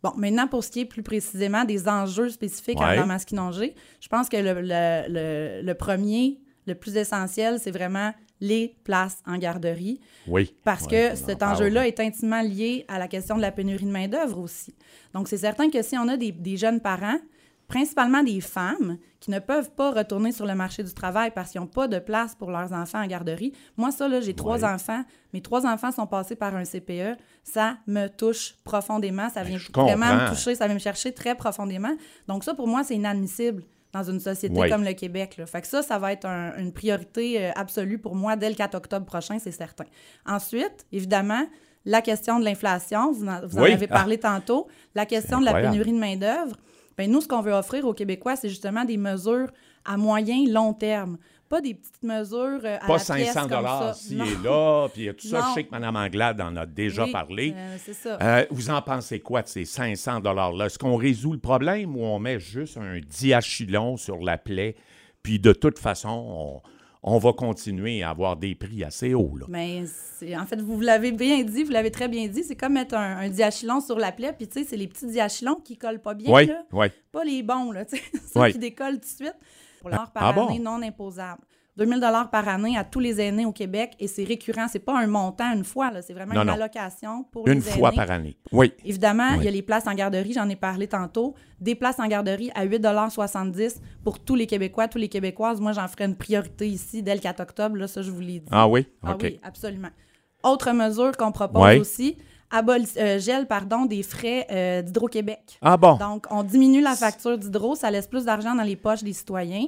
Bon, 0.04 0.12
maintenant, 0.18 0.48
pour 0.48 0.64
ce 0.64 0.70
qui 0.70 0.82
est 0.82 0.86
plus 0.86 1.02
précisément 1.04 1.64
des 1.66 1.88
enjeux 1.88 2.30
spécifiques 2.30 2.80
Ouais. 2.80 2.86
à 2.86 2.96
dans 2.98 3.06
Masquinongé, 3.08 3.74
je 4.00 4.08
pense 4.10 4.30
que 4.30 4.38
le, 4.38 4.62
le- 4.62 5.06
le- 5.10 5.62
le 5.66 5.74
premier, 5.74 6.40
le 6.68 6.76
plus 6.76 6.96
essentiel, 6.98 7.60
c'est 7.60 7.72
vraiment 7.72 8.14
les 8.40 8.78
places 8.84 9.18
en 9.26 9.38
garderie. 9.38 10.00
Oui. 10.28 10.54
Parce 10.64 10.84
Ouais, 10.86 11.12
que 11.12 11.16
cet 11.16 11.42
enjeu-là 11.42 11.88
est 11.88 12.00
intimement 12.00 12.42
lié 12.42 12.86
à 12.88 13.00
la 13.00 13.08
question 13.08 13.36
de 13.36 13.42
la 13.42 13.52
pénurie 13.52 13.86
de 13.86 13.92
main-d'œuvre 13.92 14.38
aussi. 14.40 14.76
Donc, 15.14 15.28
c'est 15.28 15.38
certain 15.38 15.72
que 15.72 15.82
si 15.82 15.98
on 15.98 16.08
a 16.08 16.18
des, 16.18 16.32
des 16.32 16.56
jeunes 16.58 16.80
parents, 16.80 17.18
principalement 17.68 18.22
des 18.24 18.40
femmes, 18.40 18.98
qui 19.20 19.32
ne 19.32 19.40
peuvent 19.40 19.72
pas 19.72 19.92
retourner 19.92 20.32
sur 20.32 20.46
le 20.46 20.54
marché 20.54 20.84
du 20.84 20.94
travail 20.94 21.32
parce 21.34 21.52
qu'ils 21.52 21.60
n'ont 21.60 21.68
pas 21.68 21.88
de 21.88 21.98
place 22.00 22.36
pour 22.36 22.52
leurs 22.52 22.72
enfants 22.72 23.02
en 23.04 23.08
garderie. 23.08 23.52
Moi, 23.76 23.92
ça, 23.92 24.08
là, 24.08 24.22
j'ai 24.22 24.36
trois 24.36 24.64
enfants. 24.64 25.04
Mes 25.34 25.42
trois 25.42 25.66
enfants 25.66 25.92
sont 25.92 26.06
passés 26.06 26.36
par 26.36 26.56
un 26.56 26.64
CPE. 26.64 27.18
Ça 27.44 27.78
me 27.88 28.08
touche 28.08 28.56
profondément. 28.64 29.30
Ça 29.30 29.42
vient 29.44 29.58
je 29.58 29.72
vraiment 29.74 30.16
me 30.16 30.30
toucher. 30.30 30.54
Ça 30.54 30.66
vient 30.68 30.76
me 30.76 30.80
chercher 30.80 31.14
très 31.14 31.34
profondément. 31.36 31.94
Donc, 32.28 32.44
ça, 32.44 32.54
pour 32.54 32.68
moi, 32.68 32.84
c'est 32.84 32.96
inadmissible 32.96 33.64
dans 33.98 34.12
une 34.12 34.20
société 34.20 34.58
Ouais. 34.60 34.70
comme 34.70 34.84
le 34.84 34.94
Québec. 34.94 35.38
Là. 35.38 35.46
Fait 35.46 35.62
que 35.62 35.68
ça, 35.68 35.82
ça 35.82 35.98
va 36.00 36.12
être 36.14 36.26
un- 36.26 36.56
une 36.58 36.72
priorité 36.72 37.46
euh, 37.46 37.52
absolue 37.56 37.98
pour 38.00 38.16
moi 38.16 38.36
dès 38.36 38.50
le 38.50 38.56
4 38.56 38.76
octobre 38.76 39.06
prochain, 39.06 39.38
c'est 39.40 39.52
certain. 39.52 39.86
Ensuite, 40.26 40.86
évidemment, 40.92 41.46
la 41.86 42.02
question 42.02 42.40
de 42.40 42.46
l'inflation, 42.46 43.12
vous 43.12 43.28
en, 43.28 43.46
vous 43.48 43.58
en 43.58 43.64
Oui. 43.64 43.72
avez 43.72 43.88
parlé 43.88 44.18
tantôt, 44.20 44.68
la 44.96 45.06
question 45.06 45.40
de 45.40 45.46
la 45.46 45.54
pénurie 45.54 45.94
de 45.94 46.00
main-d'œuvre. 46.00 46.56
Ben 46.98 47.10
nous, 47.12 47.22
ce 47.22 47.28
qu'on 47.28 47.42
veut 47.42 47.54
offrir 47.54 47.86
aux 47.86 47.94
Québécois, 47.94 48.36
c'est 48.36 48.50
justement 48.50 48.84
des 48.84 48.98
mesures 48.98 49.52
à 49.86 49.98
moyen 49.98 50.44
long 50.52 50.74
terme 50.74 51.18
pas 51.50 51.62
des 51.62 51.74
petites 51.74 52.04
mesures 52.04 52.60
euh, 52.64 52.78
à 52.82 52.88
Pas 52.88 52.94
la 52.94 53.00
500 53.00 53.16
pièce 53.24 53.34
comme 53.36 53.48
dollars 53.50 53.96
Non. 54.12 54.26
et 54.26 54.44
là, 54.44 54.88
puis 54.94 55.08
tout 55.16 55.28
ça, 55.28 55.40
Non. 55.40 55.46
je 55.50 55.54
sais 55.56 55.64
que 55.64 55.72
Mme 55.72 55.96
Anglade 55.96 56.42
en 56.42 56.56
a 56.56 56.66
déjà 56.66 57.06
Oui, 57.06 57.12
parlé. 57.12 57.54
euh, 57.56 57.76
c'est 57.84 57.94
ça. 57.94 58.18
Euh, 58.22 58.46
vous 58.52 58.70
en 58.70 58.82
pensez 58.82 59.20
quoi 59.20 59.42
de 59.42 59.48
ces 59.48 59.66
500 59.66 60.20
dollars-là? 60.20 60.66
Est-ce 60.66 60.78
qu'on 60.80 60.96
résout 60.98 61.34
le 61.34 61.40
problème 61.40 61.96
ou 61.96 62.04
on 62.04 62.20
met 62.20 62.40
juste 62.40 62.78
un 62.78 63.00
diachylon 63.00 63.98
sur 63.98 64.18
la 64.18 64.38
plaie, 64.38 64.76
puis 65.24 65.40
de 65.40 65.54
toute 65.54 65.80
façon, 65.80 66.10
on, 66.10 66.62
on 67.04 67.18
va 67.20 67.34
continuer 67.34 68.04
à 68.04 68.10
avoir 68.10 68.36
des 68.38 68.56
prix 68.56 68.84
assez 68.84 69.14
hauts? 69.14 69.38
Là? 69.38 69.46
Mais 69.50 69.84
en 70.38 70.46
fait, 70.46 70.62
vous 70.62 70.80
l'avez 70.82 71.12
bien 71.12 71.44
dit, 71.44 71.64
vous 71.64 71.72
l'avez 71.72 71.92
très 71.92 72.08
bien 72.08 72.28
dit, 72.28 72.44
c'est 72.44 72.56
comme 72.56 72.74
mettre 72.74 72.96
un, 72.96 73.18
un 73.18 73.30
diachylon 73.30 73.80
sur 73.82 73.98
la 74.00 74.12
plaie, 74.12 74.34
puis 74.34 74.48
tu 74.48 74.60
sais, 74.62 74.66
c'est 74.70 74.78
les 74.78 74.88
petits 74.88 75.08
diachylons 75.08 75.56
qui 75.64 75.78
collent 75.78 76.02
pas 76.02 76.14
bien, 76.14 76.34
Oui, 76.34 76.48
là. 76.48 76.64
oui. 76.74 76.88
pas 77.12 77.24
les 77.24 77.44
bons, 77.44 77.72
là, 77.72 77.86
ceux 77.90 77.98
Oui. 78.42 78.52
qui 78.52 78.60
décollent 78.60 78.96
tout 78.96 79.02
de 79.02 79.06
suite. 79.26 79.36
Pour 79.82 79.90
l'heure 79.92 80.12
par 80.12 80.24
Ah 80.24 80.34
bon? 80.34 80.48
année 80.48 80.60
non 80.60 80.82
imposable. 80.82 81.42
2000 81.78 82.00
dollars 82.00 82.30
par 82.32 82.48
année 82.50 82.76
à 82.78 82.84
tous 82.84 83.00
les 83.00 83.22
aînés 83.22 83.46
au 83.46 83.52
Québec 83.52 83.94
et 84.00 84.08
c'est 84.08 84.24
récurrent, 84.24 84.68
c'est 84.68 84.80
pas 84.80 84.98
un 85.00 85.06
montant 85.08 85.54
une 85.54 85.64
fois, 85.64 85.92
là, 85.92 86.02
c'est 86.02 86.14
vraiment 86.14 86.34
Non, 86.34 86.42
une 86.42 86.48
non. 86.48 86.54
allocation 86.54 87.24
pour 87.32 87.48
Une 87.48 87.56
les 87.56 87.62
fois 87.62 87.90
aînés. 87.90 87.96
par 87.98 88.12
année. 88.12 88.38
Oui. 88.52 88.74
Évidemment, 88.84 89.34
il 89.36 89.44
y 89.44 89.48
a 89.48 89.52
les 89.52 89.62
places 89.62 89.86
en 89.88 89.94
garderie, 89.94 90.34
j'en 90.34 90.50
ai 90.50 90.56
parlé 90.56 90.88
tantôt. 90.88 91.36
Des 91.62 91.76
places 91.76 92.00
en 92.00 92.08
garderie 92.08 92.50
à 92.56 92.66
8,70 92.66 93.80
pour 94.04 94.20
tous 94.20 94.36
les 94.36 94.48
Québécois, 94.48 94.88
tous 94.88 94.98
les 94.98 95.08
Québécoises. 95.10 95.62
Moi, 95.62 95.72
j'en 95.72 95.88
ferai 95.88 96.06
une 96.06 96.16
priorité 96.16 96.68
ici 96.68 97.04
dès 97.04 97.14
le 97.14 97.22
4 97.22 97.40
octobre, 97.42 97.76
là, 97.78 97.88
ça, 97.88 98.02
je 98.02 98.12
vous 98.12 98.22
l'ai 98.22 98.40
dit. 98.40 98.48
Ah 98.52 98.68
oui? 98.68 98.88
Ah 99.04 99.14
OK. 99.14 99.22
oui, 99.24 99.40
absolument. 99.44 99.90
Autre 100.44 100.72
mesure 100.72 101.16
qu'on 101.18 101.32
propose 101.32 101.78
aussi, 101.80 102.18
aboli- 102.52 102.98
euh, 102.98 103.20
gel 103.20 103.48
pardon, 103.48 103.86
des 103.86 104.04
frais 104.04 104.48
euh, 104.52 104.82
d'Hydro-Québec. 104.82 105.58
Ah 105.62 105.78
bon? 105.78 105.96
Donc, 105.98 106.26
on 106.32 106.44
diminue 106.44 106.82
la 106.82 106.96
facture 106.96 107.38
d'hydro, 107.38 107.76
ça 107.76 107.92
laisse 107.92 108.08
plus 108.08 108.26
d'argent 108.26 108.56
dans 108.56 108.64
les 108.64 108.76
poches 108.76 109.04
des 109.04 109.14
citoyens. 109.14 109.68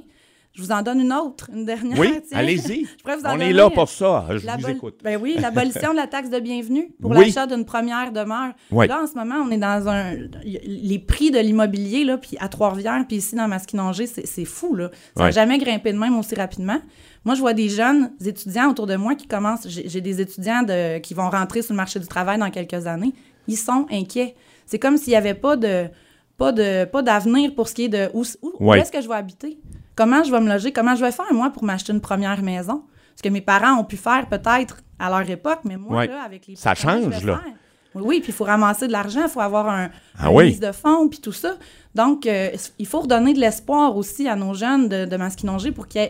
Je 0.59 0.65
vous 0.65 0.71
en 0.73 0.81
donne 0.81 0.99
une 0.99 1.13
autre, 1.13 1.49
une 1.53 1.63
dernière. 1.63 1.97
Oui, 1.97 2.19
allez-y. 2.33 2.85
On 3.25 3.39
est 3.39 3.53
là 3.53 3.69
pour 3.69 3.87
ça. 3.87 4.25
Je 4.29 4.39
vous 4.61 4.69
écoute. 4.69 4.99
Ben 5.01 5.17
oui, 5.21 5.37
l'abolition 5.39 5.91
de 5.91 5.95
la 5.95 6.05
taxe 6.07 6.29
de 6.29 6.37
bienvenue 6.39 6.91
pour 7.01 7.11
Oui. 7.11 7.27
l'achat 7.27 7.47
d'une 7.47 7.63
première 7.63 8.11
demeure. 8.11 8.51
Oui. 8.69 8.87
Là, 8.87 9.03
en 9.03 9.07
ce 9.07 9.13
moment, 9.15 9.35
on 9.41 9.49
est 9.51 9.57
dans 9.57 9.87
un. 9.87 10.15
Les 10.43 10.99
prix 10.99 11.31
de 11.31 11.39
l'immobilier, 11.39 12.03
là, 12.03 12.17
puis 12.17 12.35
à 12.41 12.49
Trois-Rivières, 12.49 13.05
puis 13.07 13.17
ici 13.17 13.35
dans 13.35 13.47
Masquinongé, 13.47 14.05
c'est 14.05 14.27
c'est 14.27 14.43
fou, 14.43 14.75
là. 14.75 14.89
Ça 15.15 15.23
n'a 15.23 15.31
jamais 15.31 15.57
grimpé 15.59 15.93
de 15.93 15.97
même 15.97 16.17
aussi 16.19 16.35
rapidement. 16.35 16.79
Moi, 17.23 17.35
je 17.35 17.39
vois 17.39 17.53
des 17.53 17.69
jeunes 17.69 18.11
étudiants 18.25 18.69
autour 18.69 18.85
de 18.85 18.97
moi 18.97 19.15
qui 19.15 19.27
commencent. 19.27 19.65
J'ai 19.67 19.87
j'ai 19.87 20.01
des 20.01 20.19
étudiants 20.19 20.63
de, 20.63 20.97
qui 20.99 21.13
vont 21.13 21.29
rentrer 21.29 21.61
sur 21.61 21.71
le 21.73 21.77
marché 21.77 21.99
du 22.01 22.07
travail 22.07 22.37
dans 22.37 22.49
quelques 22.49 22.85
années. 22.85 23.13
Ils 23.47 23.57
sont 23.57 23.85
inquiets. 23.89 24.35
C'est 24.65 24.77
comme 24.79 24.97
s'il 24.97 25.11
n'y 25.11 25.15
avait 25.17 25.33
pas 25.35 25.55
de 25.55 25.85
pas 26.37 26.51
de 26.51 26.83
pas 26.85 27.01
d'avenir 27.01 27.55
pour 27.55 27.67
ce 27.69 27.73
qui 27.75 27.85
est 27.85 27.89
de 27.89 28.09
où, 28.13 28.23
où- 28.41 28.53
où 28.59 28.69
Ouais. 28.69 28.79
est-ce 28.79 28.91
que 28.91 29.01
je 29.01 29.07
vais 29.09 29.15
habiter, 29.15 29.57
comment 29.99 30.23
je 30.23 30.31
vais 30.31 30.39
me 30.39 30.47
loger, 30.51 30.71
comment 30.71 30.95
je 30.95 31.03
vais 31.03 31.11
faire 31.11 31.31
moi 31.33 31.49
pour 31.49 31.63
m'acheter 31.63 31.91
une 31.93 31.99
première 32.01 32.41
maison? 32.41 32.83
Ce 33.17 33.21
que 33.21 33.27
mes 33.29 33.41
parents 33.41 33.77
ont 33.79 33.83
pu 33.83 33.97
faire 33.97 34.27
peut-être 34.29 34.77
à 34.97 35.09
leur 35.09 35.29
époque, 35.29 35.59
mais 35.65 35.75
moi 35.77 35.97
Ouais. 35.97 36.07
là 36.07 36.21
avec 36.23 36.47
les 36.47 36.55
Ça 36.55 36.73
change, 36.73 37.23
là. 37.25 37.35
faire? 37.43 37.53
Oui, 37.95 38.03
oui, 38.05 38.19
puis 38.21 38.29
il 38.31 38.35
faut 38.35 38.45
ramasser 38.45 38.87
de 38.87 38.91
l'argent, 38.93 39.23
il 39.23 39.29
faut 39.29 39.41
avoir 39.41 39.67
un, 39.67 39.89
Ah 40.17 40.29
une 40.29 40.35
oui. 40.37 40.45
mise 40.45 40.59
de 40.59 40.71
fonds, 40.71 41.09
puis 41.09 41.19
tout 41.19 41.31
ça. 41.33 41.55
Donc, 41.95 42.25
euh, 42.27 42.49
il 42.77 42.85
faut 42.87 43.01
redonner 43.01 43.33
de 43.33 43.39
l'espoir 43.39 43.97
aussi 43.97 44.27
à 44.27 44.35
nos 44.37 44.53
jeunes 44.53 44.87
de, 44.87 45.05
de 45.05 45.17
Masquinongé 45.17 45.71
pour 45.71 45.87
qu'ils 45.87 46.09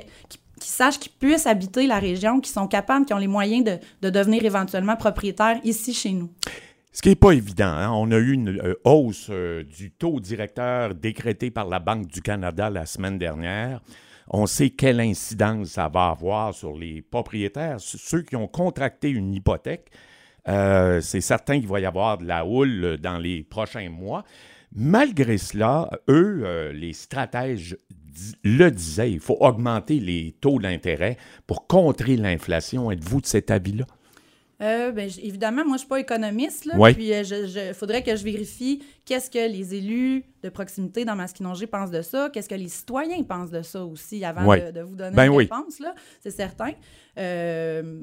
qu'ils 0.62 0.72
sachent 0.72 1.00
qu'ils 1.00 1.13
puissent 1.13 1.48
habiter 1.48 1.88
la 1.88 2.00
région, 2.00 2.41
qu'ils 2.41 2.51
sont 2.53 2.67
capables, 2.67 3.05
qu'ils 3.05 3.15
ont 3.15 3.19
les 3.19 3.27
moyens 3.27 3.63
de, 3.63 3.77
de 4.01 4.10
devenir 4.10 4.43
éventuellement 4.43 4.98
propriétaires 4.98 5.58
ici 5.63 5.93
chez 5.93 6.12
nous. 6.12 6.29
Ce 6.91 7.01
qui 7.03 7.10
n'est 7.10 7.15
pas 7.15 7.31
évident. 7.31 7.65
hein. 7.67 7.91
On 7.91 8.12
a 8.12 8.17
eu 8.17 8.34
une 8.34 8.60
euh, 8.60 8.74
hausse 8.84 9.27
euh, 9.29 9.63
du 9.63 9.91
taux 9.91 10.19
directeur 10.19 10.96
décrété 10.96 11.51
par 11.51 11.67
la 11.67 11.79
Banque 11.79 12.08
du 12.08 12.22
Canada 12.22 12.69
la 12.69 12.86
semaine 12.88 13.19
dernière. 13.19 13.81
On 14.27 14.48
sait 14.48 14.72
quelle 14.72 15.00
incidence 15.00 15.69
ça 15.69 15.88
va 15.88 16.10
avoir 16.10 16.53
sur 16.53 16.75
les 16.77 17.01
propriétaires, 17.01 17.79
ceux 17.79 18.24
qui 18.24 18.36
ont 18.36 18.48
contracté 18.48 19.10
une 19.10 19.34
hypothèque. 19.34 19.91
Euh, 20.48 21.00
c'est 21.01 21.22
certain 21.22 21.60
qu'il 21.60 21.67
va 21.67 21.79
y 21.79 21.86
avoir 21.86 22.17
de 22.17 22.25
la 22.25 22.46
houle 22.46 22.98
dans 22.98 23.17
les 23.19 23.43
prochains 23.43 23.89
mois. 23.89 24.24
Malgré 24.75 25.38
cela, 25.38 25.89
eux, 26.10 26.72
les 26.74 26.93
stratèges 26.93 27.75
le 28.43 28.69
disaient, 28.69 29.12
il 29.12 29.19
faut 29.19 29.38
augmenter 29.39 30.00
les 30.00 30.36
taux 30.39 30.60
d'intérêt 30.60 31.17
pour 31.48 31.65
contrer 31.65 32.17
l'inflation. 32.17 32.91
Êtes-vous 32.91 33.22
de 33.22 33.25
cet 33.25 33.50
avis-là? 33.50 33.86
Euh, 34.62 34.92
ben, 34.92 35.10
évidemment, 35.24 35.63
moi, 35.63 35.75
je 35.78 35.80
suis 35.80 35.88
pas 35.88 36.00
économiste. 36.01 36.66
Là, 36.66 36.75
Ouais. 36.78 36.94
Puis, 36.94 37.08
il 37.08 37.24
je, 37.24 37.48
je- 37.48 37.74
faudrait 37.74 38.04
que 38.04 38.13
je 38.16 38.24
vérifie 38.25 38.84
qu'est-ce 39.06 39.32
que 39.32 39.50
les 39.50 39.74
élus 39.75 40.25
de 40.44 40.50
proximité 40.50 41.06
dans 41.06 41.16
Masquinongé 41.16 41.66
pensent 41.66 41.92
de 41.92 42.01
ça, 42.01 42.30
qu'est-ce 42.34 42.50
que 42.50 42.56
les 42.56 42.68
citoyens 42.68 43.24
pensent 43.24 43.51
de 43.51 43.62
ça 43.62 43.86
aussi, 43.86 44.24
avant 44.25 44.46
Ouais. 44.46 44.72
de, 44.72 44.80
de 44.80 44.82
vous 44.86 44.96
donner 44.98 45.16
Ben 45.16 45.25
une 45.28 45.32
oui. 45.32 45.44
réponse, 45.46 45.80
là, 45.80 45.96
c'est 46.20 46.32
certain. 46.32 46.72
Euh, 47.18 48.01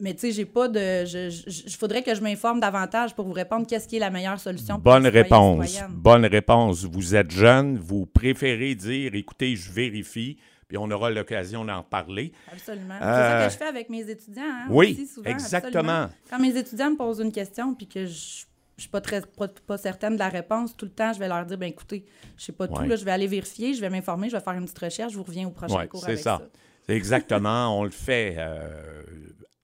mais 0.00 0.14
tu 0.14 0.20
sais, 0.20 0.30
j'ai 0.32 0.44
pas 0.44 0.68
de... 0.68 1.04
Je- 1.04 1.76
faudrait 1.78 2.02
que 2.02 2.14
je 2.14 2.20
m'informe 2.20 2.60
davantage 2.60 3.14
pour 3.14 3.26
vous 3.26 3.32
répondre 3.32 3.66
qu'est-ce 3.66 3.86
qui 3.88 3.96
est 3.96 4.00
la 4.00 4.10
meilleure 4.10 4.38
solution 4.40 4.74
pour 4.74 4.82
Bonne 4.92 5.04
les 5.04 5.08
citoyens 5.10 5.22
réponse. 5.54 5.66
citoyennes. 5.68 5.94
Bonne 5.96 6.26
réponse. 6.26 6.84
Vous 6.84 7.14
êtes 7.14 7.30
jeune, 7.30 7.78
vous 7.78 8.06
préférez 8.06 8.74
dire 8.74 9.14
écoutez, 9.14 9.56
je 9.56 9.70
vérifie, 9.72 10.38
puis 10.68 10.76
on 10.78 10.90
aura 10.90 11.10
l'occasion 11.10 11.64
d'en 11.64 11.82
parler. 11.82 12.32
Absolument. 12.52 12.94
Euh, 12.94 12.98
C'est 13.00 13.06
ça 13.40 13.44
que 13.46 13.52
je 13.52 13.58
fais 13.58 13.64
avec 13.66 13.88
mes 13.90 14.08
étudiants. 14.10 14.42
hein, 14.44 14.66
oui, 14.70 14.92
aussi, 14.92 15.06
souvent, 15.06 15.30
exactement. 15.30 15.90
absolument. 15.92 16.08
Quand 16.30 16.38
mes 16.40 16.56
étudiants 16.56 16.90
me 16.90 16.96
posent 16.96 17.20
une 17.20 17.32
question 17.32 17.74
puis 17.74 17.86
que 17.86 18.06
je 18.06 18.44
je 18.76 18.82
suis 18.82 18.90
pas 18.90 19.00
très 19.00 19.20
pas, 19.20 19.46
pas 19.46 19.78
certaine 19.78 20.14
de 20.14 20.18
la 20.18 20.28
réponse, 20.28 20.76
tout 20.76 20.84
le 20.86 20.90
temps, 20.90 21.12
je 21.12 21.20
vais 21.20 21.28
leur 21.28 21.46
dire 21.46 21.56
ben 21.56 21.68
écoutez, 21.68 22.04
je 22.36 22.42
sais 22.46 22.50
pas 22.52 22.66
tout, 22.66 22.82
là, 22.82 22.96
je 22.96 23.04
vais 23.04 23.12
aller 23.12 23.28
vérifier, 23.28 23.72
je 23.72 23.80
vais 23.80 23.88
m'informer, 23.88 24.28
je 24.28 24.34
vais 24.36 24.42
faire 24.42 24.54
une 24.54 24.64
petite 24.64 24.80
recherche, 24.80 25.12
je 25.12 25.16
vous 25.16 25.22
reviens 25.22 25.46
au 25.46 25.52
prochain 25.52 25.76
Ouais, 25.76 25.86
cours 25.86 26.02
c'est 26.04 26.16
ça. 26.16 26.38
ça. 26.38 26.48
C'est 26.84 26.96
exactement. 26.96 27.68
on 27.78 27.84
le 27.84 27.90
fait 27.90 28.34
euh, 28.36 28.82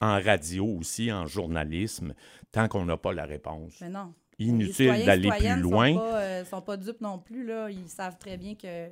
en 0.00 0.20
radio 0.20 0.64
aussi, 0.78 1.10
en 1.10 1.26
journalisme, 1.26 2.14
tant 2.52 2.68
qu'on 2.68 2.84
n'a 2.84 2.96
pas 2.96 3.12
la 3.12 3.24
réponse. 3.24 3.72
Mais 3.80 3.88
non. 3.88 4.14
Inutile 4.38 5.04
d'aller 5.04 5.28
plus 5.36 5.60
loin. 5.60 5.92
Sont 5.92 5.98
pas, 5.98 6.20
euh, 6.20 6.44
sont 6.44 6.62
pas 6.62 6.76
dupes 6.76 7.00
non 7.00 7.18
plus 7.18 7.44
là, 7.44 7.68
ils 7.68 7.88
savent 7.88 8.16
très 8.16 8.36
bien 8.36 8.54
que 8.54 8.86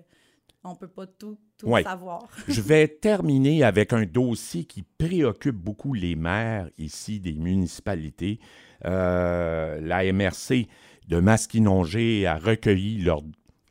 on 0.64 0.74
peut 0.74 0.88
pas 0.88 1.06
tout, 1.06 1.38
tout 1.56 1.68
Ouais. 1.68 1.82
savoir. 1.82 2.28
Je 2.48 2.60
vais 2.60 2.88
terminer 2.88 3.62
avec 3.64 3.92
un 3.92 4.04
dossier 4.04 4.64
qui 4.64 4.82
préoccupe 4.82 5.56
beaucoup 5.56 5.94
les 5.94 6.16
maires 6.16 6.68
ici 6.78 7.20
des 7.20 7.32
municipalités. 7.34 8.38
Euh, 8.84 9.80
la 9.80 10.10
MRC 10.12 10.68
de 11.08 11.20
Masquinongé 11.20 12.26
a 12.26 12.36
recueilli 12.36 12.98
leurs 12.98 13.22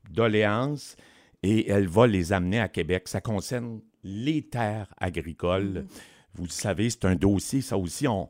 doléances 0.10 0.96
et 1.44 1.70
elle 1.70 1.88
va 1.88 2.08
les 2.08 2.34
amener 2.34 2.60
à 2.60 2.67
Québec. 2.67 3.08
Ça 3.08 3.22
concerne 3.22 3.82
les 4.03 4.41
terres 4.44 4.94
agricoles. 4.98 5.86
Vous 6.34 6.44
le 6.44 6.50
savez, 6.50 6.89
c'est 6.89 7.06
un 7.06 7.15
dossier, 7.15 7.62
ça 7.62 7.77
aussi, 7.77 8.08
on, 8.08 8.29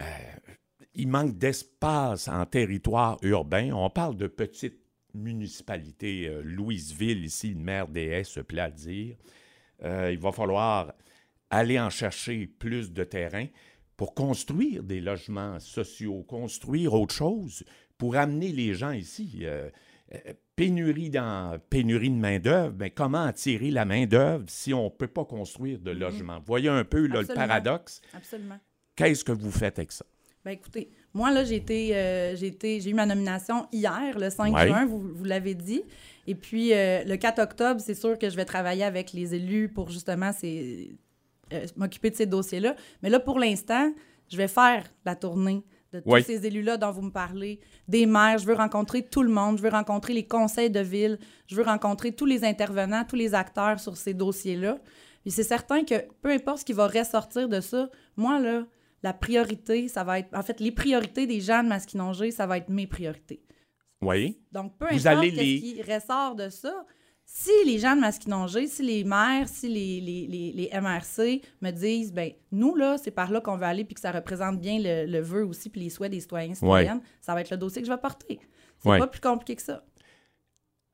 euh, 0.00 0.02
il 0.94 1.08
manque 1.08 1.38
d'espace 1.38 2.28
en 2.28 2.44
territoire 2.44 3.18
urbain. 3.22 3.70
On 3.72 3.88
parle 3.90 4.16
de 4.16 4.26
petites 4.26 4.81
municipalités. 5.14 6.28
Euh, 6.28 6.42
Louisville, 6.44 7.24
ici, 7.24 7.50
le 7.54 7.60
maire 7.60 7.88
des 7.88 8.06
Haies 8.06 8.24
se 8.24 8.40
plaît 8.40 8.62
à 8.62 8.70
dire. 8.70 9.16
Euh, 9.84 10.10
il 10.12 10.18
va 10.18 10.32
falloir 10.32 10.92
aller 11.50 11.78
en 11.78 11.90
chercher 11.90 12.46
plus 12.46 12.92
de 12.92 13.04
terrain 13.04 13.46
pour 13.96 14.14
construire 14.14 14.82
des 14.82 15.00
logements 15.00 15.58
sociaux, 15.60 16.22
construire 16.22 16.94
autre 16.94 17.14
chose, 17.14 17.64
pour 17.98 18.16
amener 18.16 18.52
les 18.52 18.74
gens 18.74 18.92
ici. 18.92 19.40
Euh, 19.42 19.70
pénurie, 20.56 21.10
dans, 21.10 21.58
pénurie 21.70 22.10
de 22.10 22.16
main-d'œuvre, 22.16 22.72
ben, 22.72 22.90
comment 22.90 23.24
attirer 23.24 23.70
la 23.70 23.84
main-d'œuvre 23.84 24.44
si 24.48 24.74
on 24.74 24.84
ne 24.84 24.90
peut 24.90 25.08
pas 25.08 25.24
construire 25.24 25.78
de 25.78 25.90
logement? 25.90 26.40
Voyez 26.44 26.68
un 26.68 26.84
peu 26.84 27.06
là, 27.06 27.22
le 27.22 27.26
paradoxe. 27.28 28.00
Absolument. 28.14 28.58
Qu'est-ce 28.96 29.24
que 29.24 29.32
vous 29.32 29.50
faites 29.50 29.78
avec 29.78 29.92
ça? 29.92 30.04
Ben 30.44 30.50
écoutez, 30.52 30.90
moi 31.14 31.30
là, 31.30 31.44
j'ai 31.44 31.54
été, 31.56 31.94
euh, 31.96 32.34
j'ai 32.34 32.48
été- 32.48 32.80
j'ai 32.80 32.90
eu 32.90 32.94
ma 32.94 33.06
nomination 33.06 33.66
hier, 33.70 34.18
le 34.18 34.28
5 34.28 34.52
Ouais. 34.54 34.66
juin, 34.66 34.84
vous, 34.86 34.98
vous 35.00 35.24
l'avez 35.24 35.54
dit. 35.54 35.82
Et 36.26 36.34
puis 36.34 36.72
euh, 36.72 37.04
le 37.04 37.16
4 37.16 37.38
octobre, 37.40 37.80
c'est 37.80 37.94
sûr 37.94 38.18
que 38.18 38.28
je 38.28 38.34
vais 38.36 38.44
travailler 38.44 38.82
avec 38.82 39.12
les 39.12 39.34
élus 39.36 39.68
pour 39.68 39.90
justement 39.90 40.32
ces- 40.32 40.96
euh, 41.52 41.64
m'occuper 41.76 42.10
de 42.10 42.16
ces 42.16 42.26
dossiers-là. 42.26 42.74
Mais 43.02 43.10
là, 43.10 43.20
pour 43.20 43.38
l'instant, 43.38 43.92
je 44.30 44.36
vais 44.36 44.48
faire 44.48 44.84
la 45.04 45.14
tournée 45.14 45.62
de 45.92 46.00
tous 46.00 46.20
ces 46.24 46.44
élus-là 46.46 46.76
dont 46.78 46.90
vous 46.90 47.02
me 47.02 47.10
parlez, 47.10 47.60
des 47.86 48.06
maires. 48.06 48.38
Je 48.38 48.46
veux 48.46 48.54
rencontrer 48.54 49.02
tout 49.02 49.22
le 49.22 49.28
monde. 49.28 49.58
Je 49.58 49.62
veux 49.62 49.68
rencontrer 49.68 50.14
les 50.14 50.26
conseils 50.26 50.70
de 50.70 50.80
ville. 50.80 51.18
Je 51.46 51.54
veux 51.54 51.62
rencontrer 51.62 52.12
tous 52.12 52.24
les 52.24 52.44
intervenants, 52.44 53.04
tous 53.06 53.14
les 53.16 53.34
acteurs 53.34 53.78
sur 53.78 53.96
ces 53.98 54.14
dossiers-là. 54.14 54.78
Puis 55.20 55.30
c'est 55.30 55.42
certain 55.42 55.84
que 55.84 55.94
peu 56.22 56.30
importe 56.30 56.60
ce 56.60 56.64
qui 56.64 56.72
va 56.72 56.86
ressortir 56.88 57.48
de 57.48 57.60
ça, 57.60 57.90
moi, 58.16 58.40
là, 58.40 58.64
la 59.02 59.12
priorité, 59.12 59.88
ça 59.88 60.04
va 60.04 60.18
être. 60.20 60.28
En 60.36 60.42
fait, 60.42 60.60
les 60.60 60.72
priorités 60.72 61.26
des 61.26 61.40
gens 61.40 61.62
de 61.62 61.68
Masquinongé, 61.68 62.30
ça 62.30 62.46
va 62.46 62.58
être 62.58 62.68
mes 62.68 62.86
priorités. 62.86 63.42
Oui. 64.00 64.40
Donc, 64.52 64.76
peu 64.78 64.86
Vous 64.90 65.06
importe 65.06 65.18
allez 65.24 65.30
ce 65.30 65.36
les- 65.40 65.60
qui 65.60 65.82
ressort 65.82 66.34
de 66.34 66.48
ça, 66.48 66.84
si 67.24 67.50
les 67.66 67.78
gens 67.78 67.94
de 67.94 68.00
Masquinongé, 68.00 68.66
si 68.66 68.82
les 68.82 69.04
maires, 69.04 69.48
si 69.48 69.68
les, 69.68 70.00
les, 70.00 70.26
les, 70.26 70.52
les 70.52 70.80
MRC 70.80 71.40
me 71.60 71.70
disent, 71.70 72.12
ben 72.12 72.32
nous, 72.50 72.74
là, 72.74 72.98
c'est 72.98 73.10
par 73.12 73.30
là 73.30 73.40
qu'on 73.40 73.56
va 73.56 73.68
aller, 73.68 73.84
puis 73.84 73.94
que 73.94 74.00
ça 74.00 74.10
représente 74.12 74.60
bien 74.60 74.78
le, 74.80 75.06
le 75.06 75.20
vœu 75.20 75.44
aussi, 75.46 75.70
puis 75.70 75.80
les 75.82 75.90
souhaits 75.90 76.10
des 76.10 76.20
citoyens 76.20 76.54
ça 76.54 77.34
va 77.34 77.40
être 77.40 77.50
le 77.50 77.56
dossier 77.56 77.80
que 77.82 77.86
je 77.88 77.92
vais 77.92 78.00
porter. 78.00 78.40
C'est 78.80 78.88
Ouais. 78.88 78.98
pas 78.98 79.06
plus 79.06 79.20
compliqué 79.20 79.54
que 79.56 79.62
ça. 79.62 79.84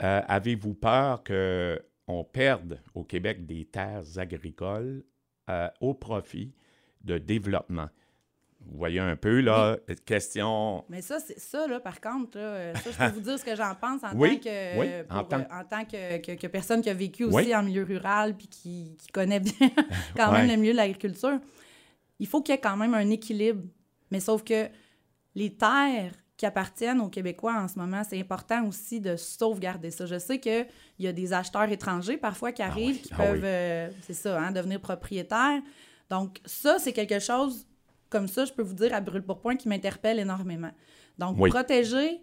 Euh, 0.02 0.20
Avez-vous 0.28 0.74
peur 0.74 1.22
que 1.24 1.82
on 2.06 2.24
perde 2.24 2.80
au 2.94 3.04
Québec 3.04 3.44
des 3.46 3.64
terres 3.64 4.04
agricoles 4.18 5.04
euh, 5.50 5.68
au 5.80 5.94
profit 5.94 6.54
de 7.04 7.18
développement. 7.18 7.88
Vous 8.60 8.76
voyez 8.76 8.98
un 8.98 9.16
peu, 9.16 9.40
là, 9.40 9.78
question... 10.04 10.84
Mais 10.90 11.00
ça, 11.00 11.20
c'est 11.20 11.38
ça, 11.38 11.66
là, 11.66 11.80
par 11.80 12.00
contre, 12.00 12.36
là, 12.38 12.74
ça, 12.74 12.90
je 12.90 12.98
peux 12.98 13.08
vous 13.14 13.20
dire 13.20 13.38
ce 13.38 13.44
que 13.44 13.56
j'en 13.56 13.74
pense 13.74 14.02
en 14.04 14.14
Oui, 14.14 14.38
tant, 14.40 14.50
que, 14.50 14.78
oui, 14.80 14.86
pour, 15.08 15.16
en 15.18 15.24
tant- 15.24 15.38
euh, 15.38 15.60
en 15.60 15.64
tant 15.64 15.84
que, 15.84 16.18
que- 16.18 16.32
que 16.38 16.46
personne 16.48 16.82
qui 16.82 16.90
a 16.90 16.94
vécu 16.94 17.24
aussi 17.24 17.36
Oui. 17.36 17.54
en 17.54 17.62
milieu 17.62 17.84
rural 17.84 18.36
puis 18.36 18.48
qui, 18.48 18.96
qui 18.98 19.08
connaît 19.08 19.40
bien 19.40 19.70
quand 20.16 20.32
même 20.32 20.48
le 20.50 20.56
milieu 20.56 20.72
de 20.72 20.76
l'agriculture. 20.76 21.38
Il 22.18 22.26
faut 22.26 22.42
qu'il 22.42 22.52
y 22.54 22.58
ait 22.58 22.60
quand 22.60 22.76
même 22.76 22.94
un 22.94 23.08
équilibre. 23.10 23.62
Mais 24.10 24.20
sauf 24.20 24.42
que 24.44 24.68
les 25.34 25.54
terres 25.54 26.12
qui 26.36 26.44
appartiennent 26.44 27.00
aux 27.00 27.08
Québécois 27.08 27.54
en 27.54 27.68
ce 27.68 27.78
moment, 27.78 28.02
c'est 28.08 28.18
important 28.20 28.66
aussi 28.66 29.00
de 29.00 29.16
sauvegarder 29.16 29.90
ça. 29.90 30.04
Je 30.04 30.18
sais 30.18 30.38
qu'il 30.40 30.66
y 30.98 31.06
a 31.06 31.12
des 31.12 31.32
acheteurs 31.32 31.70
étrangers 31.70 32.16
parfois 32.16 32.52
qui 32.52 32.62
arrivent, 32.62 32.96
oui, 32.96 33.02
qui 33.02 33.12
ah 33.14 33.16
peuvent, 33.16 33.34
oui. 33.36 33.40
euh, 33.44 33.88
c'est 34.02 34.14
ça, 34.14 34.38
hein, 34.40 34.50
devenir 34.52 34.80
propriétaires. 34.80 35.60
Donc, 36.10 36.40
ça, 36.44 36.78
c'est 36.78 36.92
quelque 36.92 37.18
chose, 37.18 37.66
comme 38.08 38.28
ça, 38.28 38.44
je 38.44 38.52
peux 38.52 38.62
vous 38.62 38.74
dire, 38.74 38.94
à 38.94 39.00
brûle-pourpoint, 39.00 39.56
qui 39.56 39.68
m'interpelle 39.68 40.18
énormément. 40.18 40.70
Donc, 41.18 41.36
Oui. 41.38 41.50
protéger 41.50 42.20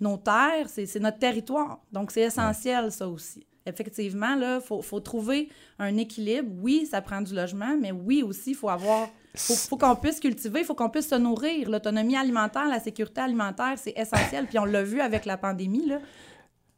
nos 0.00 0.16
terres, 0.16 0.68
c'est 0.68 1.00
notre 1.00 1.18
territoire. 1.18 1.80
Donc, 1.92 2.10
c'est 2.10 2.22
essentiel, 2.22 2.92
ça 2.92 3.08
aussi. 3.08 3.46
Effectivement, 3.66 4.34
là, 4.36 4.56
il 4.56 4.60
faut, 4.66 4.82
faut 4.82 5.00
trouver 5.00 5.48
un 5.78 5.96
équilibre. 5.96 6.50
Oui, 6.60 6.86
ça 6.86 7.00
prend 7.00 7.22
du 7.22 7.34
logement, 7.34 7.76
mais 7.80 7.92
oui 7.92 8.22
aussi, 8.22 8.50
il 8.50 8.56
faut 8.56 8.68
avoir... 8.68 9.08
faut, 9.34 9.54
faut 9.54 9.78
qu'on 9.78 9.96
puisse 9.96 10.20
cultiver, 10.20 10.60
il 10.60 10.66
faut 10.66 10.74
qu'on 10.74 10.90
puisse 10.90 11.08
se 11.08 11.14
nourrir. 11.14 11.70
L'autonomie 11.70 12.14
alimentaire, 12.16 12.68
la 12.68 12.78
sécurité 12.78 13.22
alimentaire, 13.22 13.74
c'est 13.78 13.94
essentiel. 13.96 14.46
Puis 14.46 14.58
on 14.58 14.66
l'a 14.66 14.82
vu 14.82 15.00
avec 15.00 15.24
la 15.24 15.38
pandémie, 15.38 15.86
là. 15.86 15.98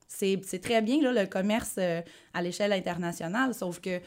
C'est 0.08 0.40
c'est 0.44 0.60
très 0.60 0.80
bien, 0.80 1.02
là, 1.02 1.12
le 1.12 1.26
commerce 1.26 1.75
euh, 1.78 2.00
à 2.32 2.40
l'échelle 2.40 2.72
internationale, 2.72 3.52
sauf 3.52 3.80
que 3.80 4.00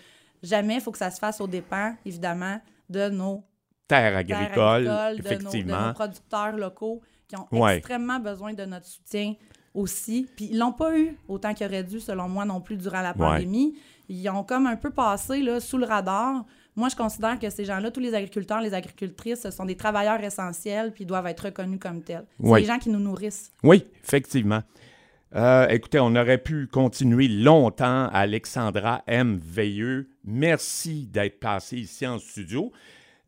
jamais 0.43 0.75
il 0.75 0.81
faut 0.81 0.91
que 0.91 0.97
ça 0.97 1.11
se 1.11 1.19
fasse 1.19 1.39
aux 1.41 1.47
dépens, 1.47 1.95
évidemment, 2.05 2.59
de 2.89 3.09
nos 3.09 3.43
Terres 3.87 4.23
terres 4.23 4.39
agricoles, 4.45 4.83
de 4.83 4.89
nos- 4.89 5.13
de, 5.15 5.19
effectivement. 5.19 5.87
nos, 5.87 5.93
producteurs 5.93 6.55
locaux 6.57 7.01
qui 7.27 7.35
ont 7.35 7.47
Ouais. 7.51 7.77
extrêmement 7.77 8.19
besoin 8.19 8.53
de 8.53 8.65
notre 8.65 8.85
soutien 8.85 9.33
aussi. 9.73 10.27
Puis 10.35 10.49
ils 10.51 10.57
l'ont 10.57 10.71
pas 10.73 10.97
eu 10.97 11.17
autant 11.27 11.53
qu'ils 11.53 11.65
auraient 11.67 11.83
dû, 11.83 11.99
selon 11.99 12.27
moi, 12.29 12.45
non 12.45 12.61
plus, 12.61 12.77
durant 12.77 13.01
la 13.01 13.11
Ouais. 13.11 13.17
pandémie. 13.17 13.75
Ils 14.07 14.27
ont 14.29 14.43
comme 14.43 14.65
un 14.67 14.75
peu 14.75 14.89
passé 14.91 15.41
là, 15.41 15.59
sous 15.59 15.77
le 15.77 15.85
radar. 15.85 16.45
Moi, 16.75 16.89
je 16.89 16.95
considère 16.95 17.37
que 17.39 17.49
ces 17.49 17.65
gens-là, 17.65 17.91
tous 17.91 17.99
les 17.99 18.13
agriculteurs, 18.13 18.61
les 18.61 18.73
agricultrices, 18.73 19.41
ce 19.41 19.51
sont 19.51 19.65
des 19.65 19.75
travailleurs 19.75 20.23
essentiels 20.23 20.91
puis 20.93 21.03
ils 21.03 21.07
doivent 21.07 21.27
être 21.27 21.41
reconnus 21.45 21.79
comme 21.79 22.01
tels. 22.01 22.25
C'est 22.43 22.59
les 22.59 22.65
gens 22.65 22.79
qui 22.79 22.89
nous 22.89 22.99
nourrissent. 22.99 23.51
Oui, 23.63 23.85
effectivement. 24.03 24.61
Euh, 25.35 25.67
écoutez, 25.67 25.99
on 25.99 26.15
aurait 26.15 26.39
pu 26.39 26.67
continuer 26.67 27.27
longtemps. 27.27 28.09
Alexandra 28.11 29.03
M. 29.05 29.39
Veilleux, 29.41 30.09
merci 30.23 31.05
d'être 31.05 31.39
passée 31.39 31.77
ici 31.77 32.07
en 32.07 32.17
studio. 32.17 32.71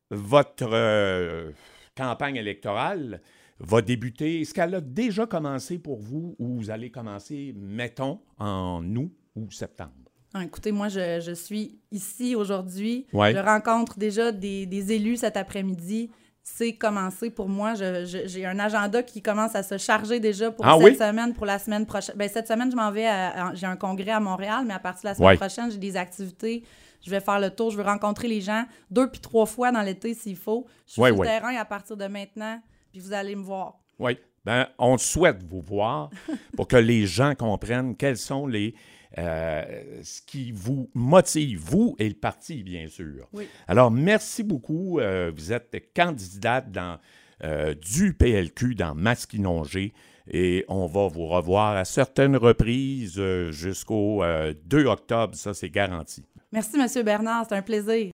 Votre 0.10 0.70
euh, 0.74 1.52
campagne 1.96 2.38
électorale 2.38 3.22
va 3.60 3.84
débuter. 3.84 4.42
Est-ce 4.42 4.54
qu'elle 4.54 4.74
a 4.74 4.82
déjà 4.82 5.28
commencé 5.28 5.78
pour 5.78 6.00
vous 6.00 6.36
ou 6.40 6.56
vous 6.58 6.72
allez 6.72 6.90
commencer, 6.90 7.54
mettons, 7.56 8.20
en 8.40 8.84
août 8.96 9.12
ou 9.36 9.52
septembre? 9.52 9.92
Ah, 10.34 10.44
écoutez, 10.44 10.72
moi, 10.72 10.88
je, 10.88 11.22
je 11.24 11.34
suis 11.34 11.78
ici 11.92 12.36
aujourd'hui. 12.36 13.06
Ouais. 13.14 13.34
Je 13.34 13.38
rencontre 13.38 14.00
déjà 14.00 14.32
des, 14.32 14.66
des 14.66 14.94
élus 14.94 15.18
cet 15.18 15.38
après-midi. 15.38 16.10
C'est 16.44 16.74
commencé 16.74 17.30
pour 17.30 17.48
moi. 17.48 17.74
J'ai 17.76 18.46
un 18.46 18.58
agenda 18.60 19.04
qui 19.04 19.22
commence 19.22 19.56
à 19.56 19.62
se 19.64 19.78
charger 19.78 20.20
déjà 20.20 20.50
pour 20.52 20.66
Ah 20.66 20.76
cette 20.78 20.84
oui? 20.84 20.96
semaine, 20.96 21.34
pour 21.34 21.46
la 21.46 21.60
semaine 21.60 21.86
prochaine. 21.86 22.16
Ben, 22.18 22.28
cette 22.28 22.48
semaine, 22.48 22.72
je 22.72 22.76
m'en 22.76 22.92
vais 22.92 23.08
J'ai 23.54 23.68
un 23.68 23.76
congrès 23.76 24.12
à 24.12 24.20
Montréal, 24.20 24.64
mais 24.66 24.74
à 24.74 24.80
partir 24.80 25.04
de 25.04 25.08
la 25.10 25.14
semaine 25.16 25.30
Ouais. 25.30 25.38
prochaine, 25.38 25.72
j'ai 25.72 25.78
des 25.78 25.96
activités. 25.98 26.64
Je 27.06 27.10
vais 27.12 27.20
faire 27.20 27.40
le 27.40 27.50
tour. 27.52 27.70
Je 27.72 27.78
veux 27.78 27.84
rencontrer 27.84 28.28
les 28.28 28.42
gens 28.42 28.66
deux 28.90 29.08
puis 29.10 29.22
trois 29.22 29.46
fois 29.46 29.72
dans 29.72 29.82
l'été 29.82 30.14
s'il 30.14 30.36
faut. 30.36 30.66
Je 30.88 30.94
suis 30.94 31.02
Ouais, 31.02 31.10
sur 31.10 31.20
ouais. 31.20 31.28
le 31.28 31.32
terrain 31.32 31.56
à 31.56 31.66
partir 31.66 31.96
de 31.96 32.06
maintenant, 32.08 32.60
puis 32.92 33.00
vous 33.02 33.14
allez 33.14 33.36
me 33.36 33.44
voir. 33.44 33.76
Oui. 34.00 34.18
Ben, 34.44 34.68
on 34.80 34.98
souhaite 34.98 35.44
vous 35.48 35.62
voir 35.62 36.10
pour 36.58 36.68
que 36.68 36.76
les 36.78 37.06
gens 37.06 37.36
comprennent 37.36 37.96
quels 37.96 38.18
sont 38.18 38.48
les. 38.48 38.74
Euh, 39.18 40.02
ce 40.04 40.22
qui 40.22 40.52
vous 40.52 40.90
motive, 40.94 41.60
vous 41.60 41.96
et 42.00 42.08
le 42.08 42.16
parti, 42.16 42.64
bien 42.64 42.88
sûr. 42.88 43.28
Oui. 43.34 43.48
Alors, 43.68 43.92
merci 43.92 44.44
beaucoup. 44.44 45.00
Euh, 45.00 45.32
vous 45.36 45.52
êtes 45.52 45.94
candidate 45.94 46.72
dans, 46.72 46.98
euh, 47.44 47.74
du 47.74 48.14
PLQ 48.14 48.76
dans 48.76 48.96
Masquinongé 48.96 49.94
et 50.30 50.64
on 50.70 50.86
va 50.86 51.08
vous 51.08 51.28
revoir 51.28 51.76
à 51.76 51.86
certaines 51.86 52.38
reprises 52.38 53.22
jusqu'au 53.50 54.24
euh, 54.24 54.54
2 54.66 54.86
octobre. 54.86 55.36
Ça, 55.36 55.54
c'est 55.54 55.70
garanti. 55.70 56.24
Merci, 56.52 56.78
M. 56.80 57.04
Bernard. 57.04 57.46
C'est 57.48 57.56
un 57.56 57.62
plaisir. 57.62 58.10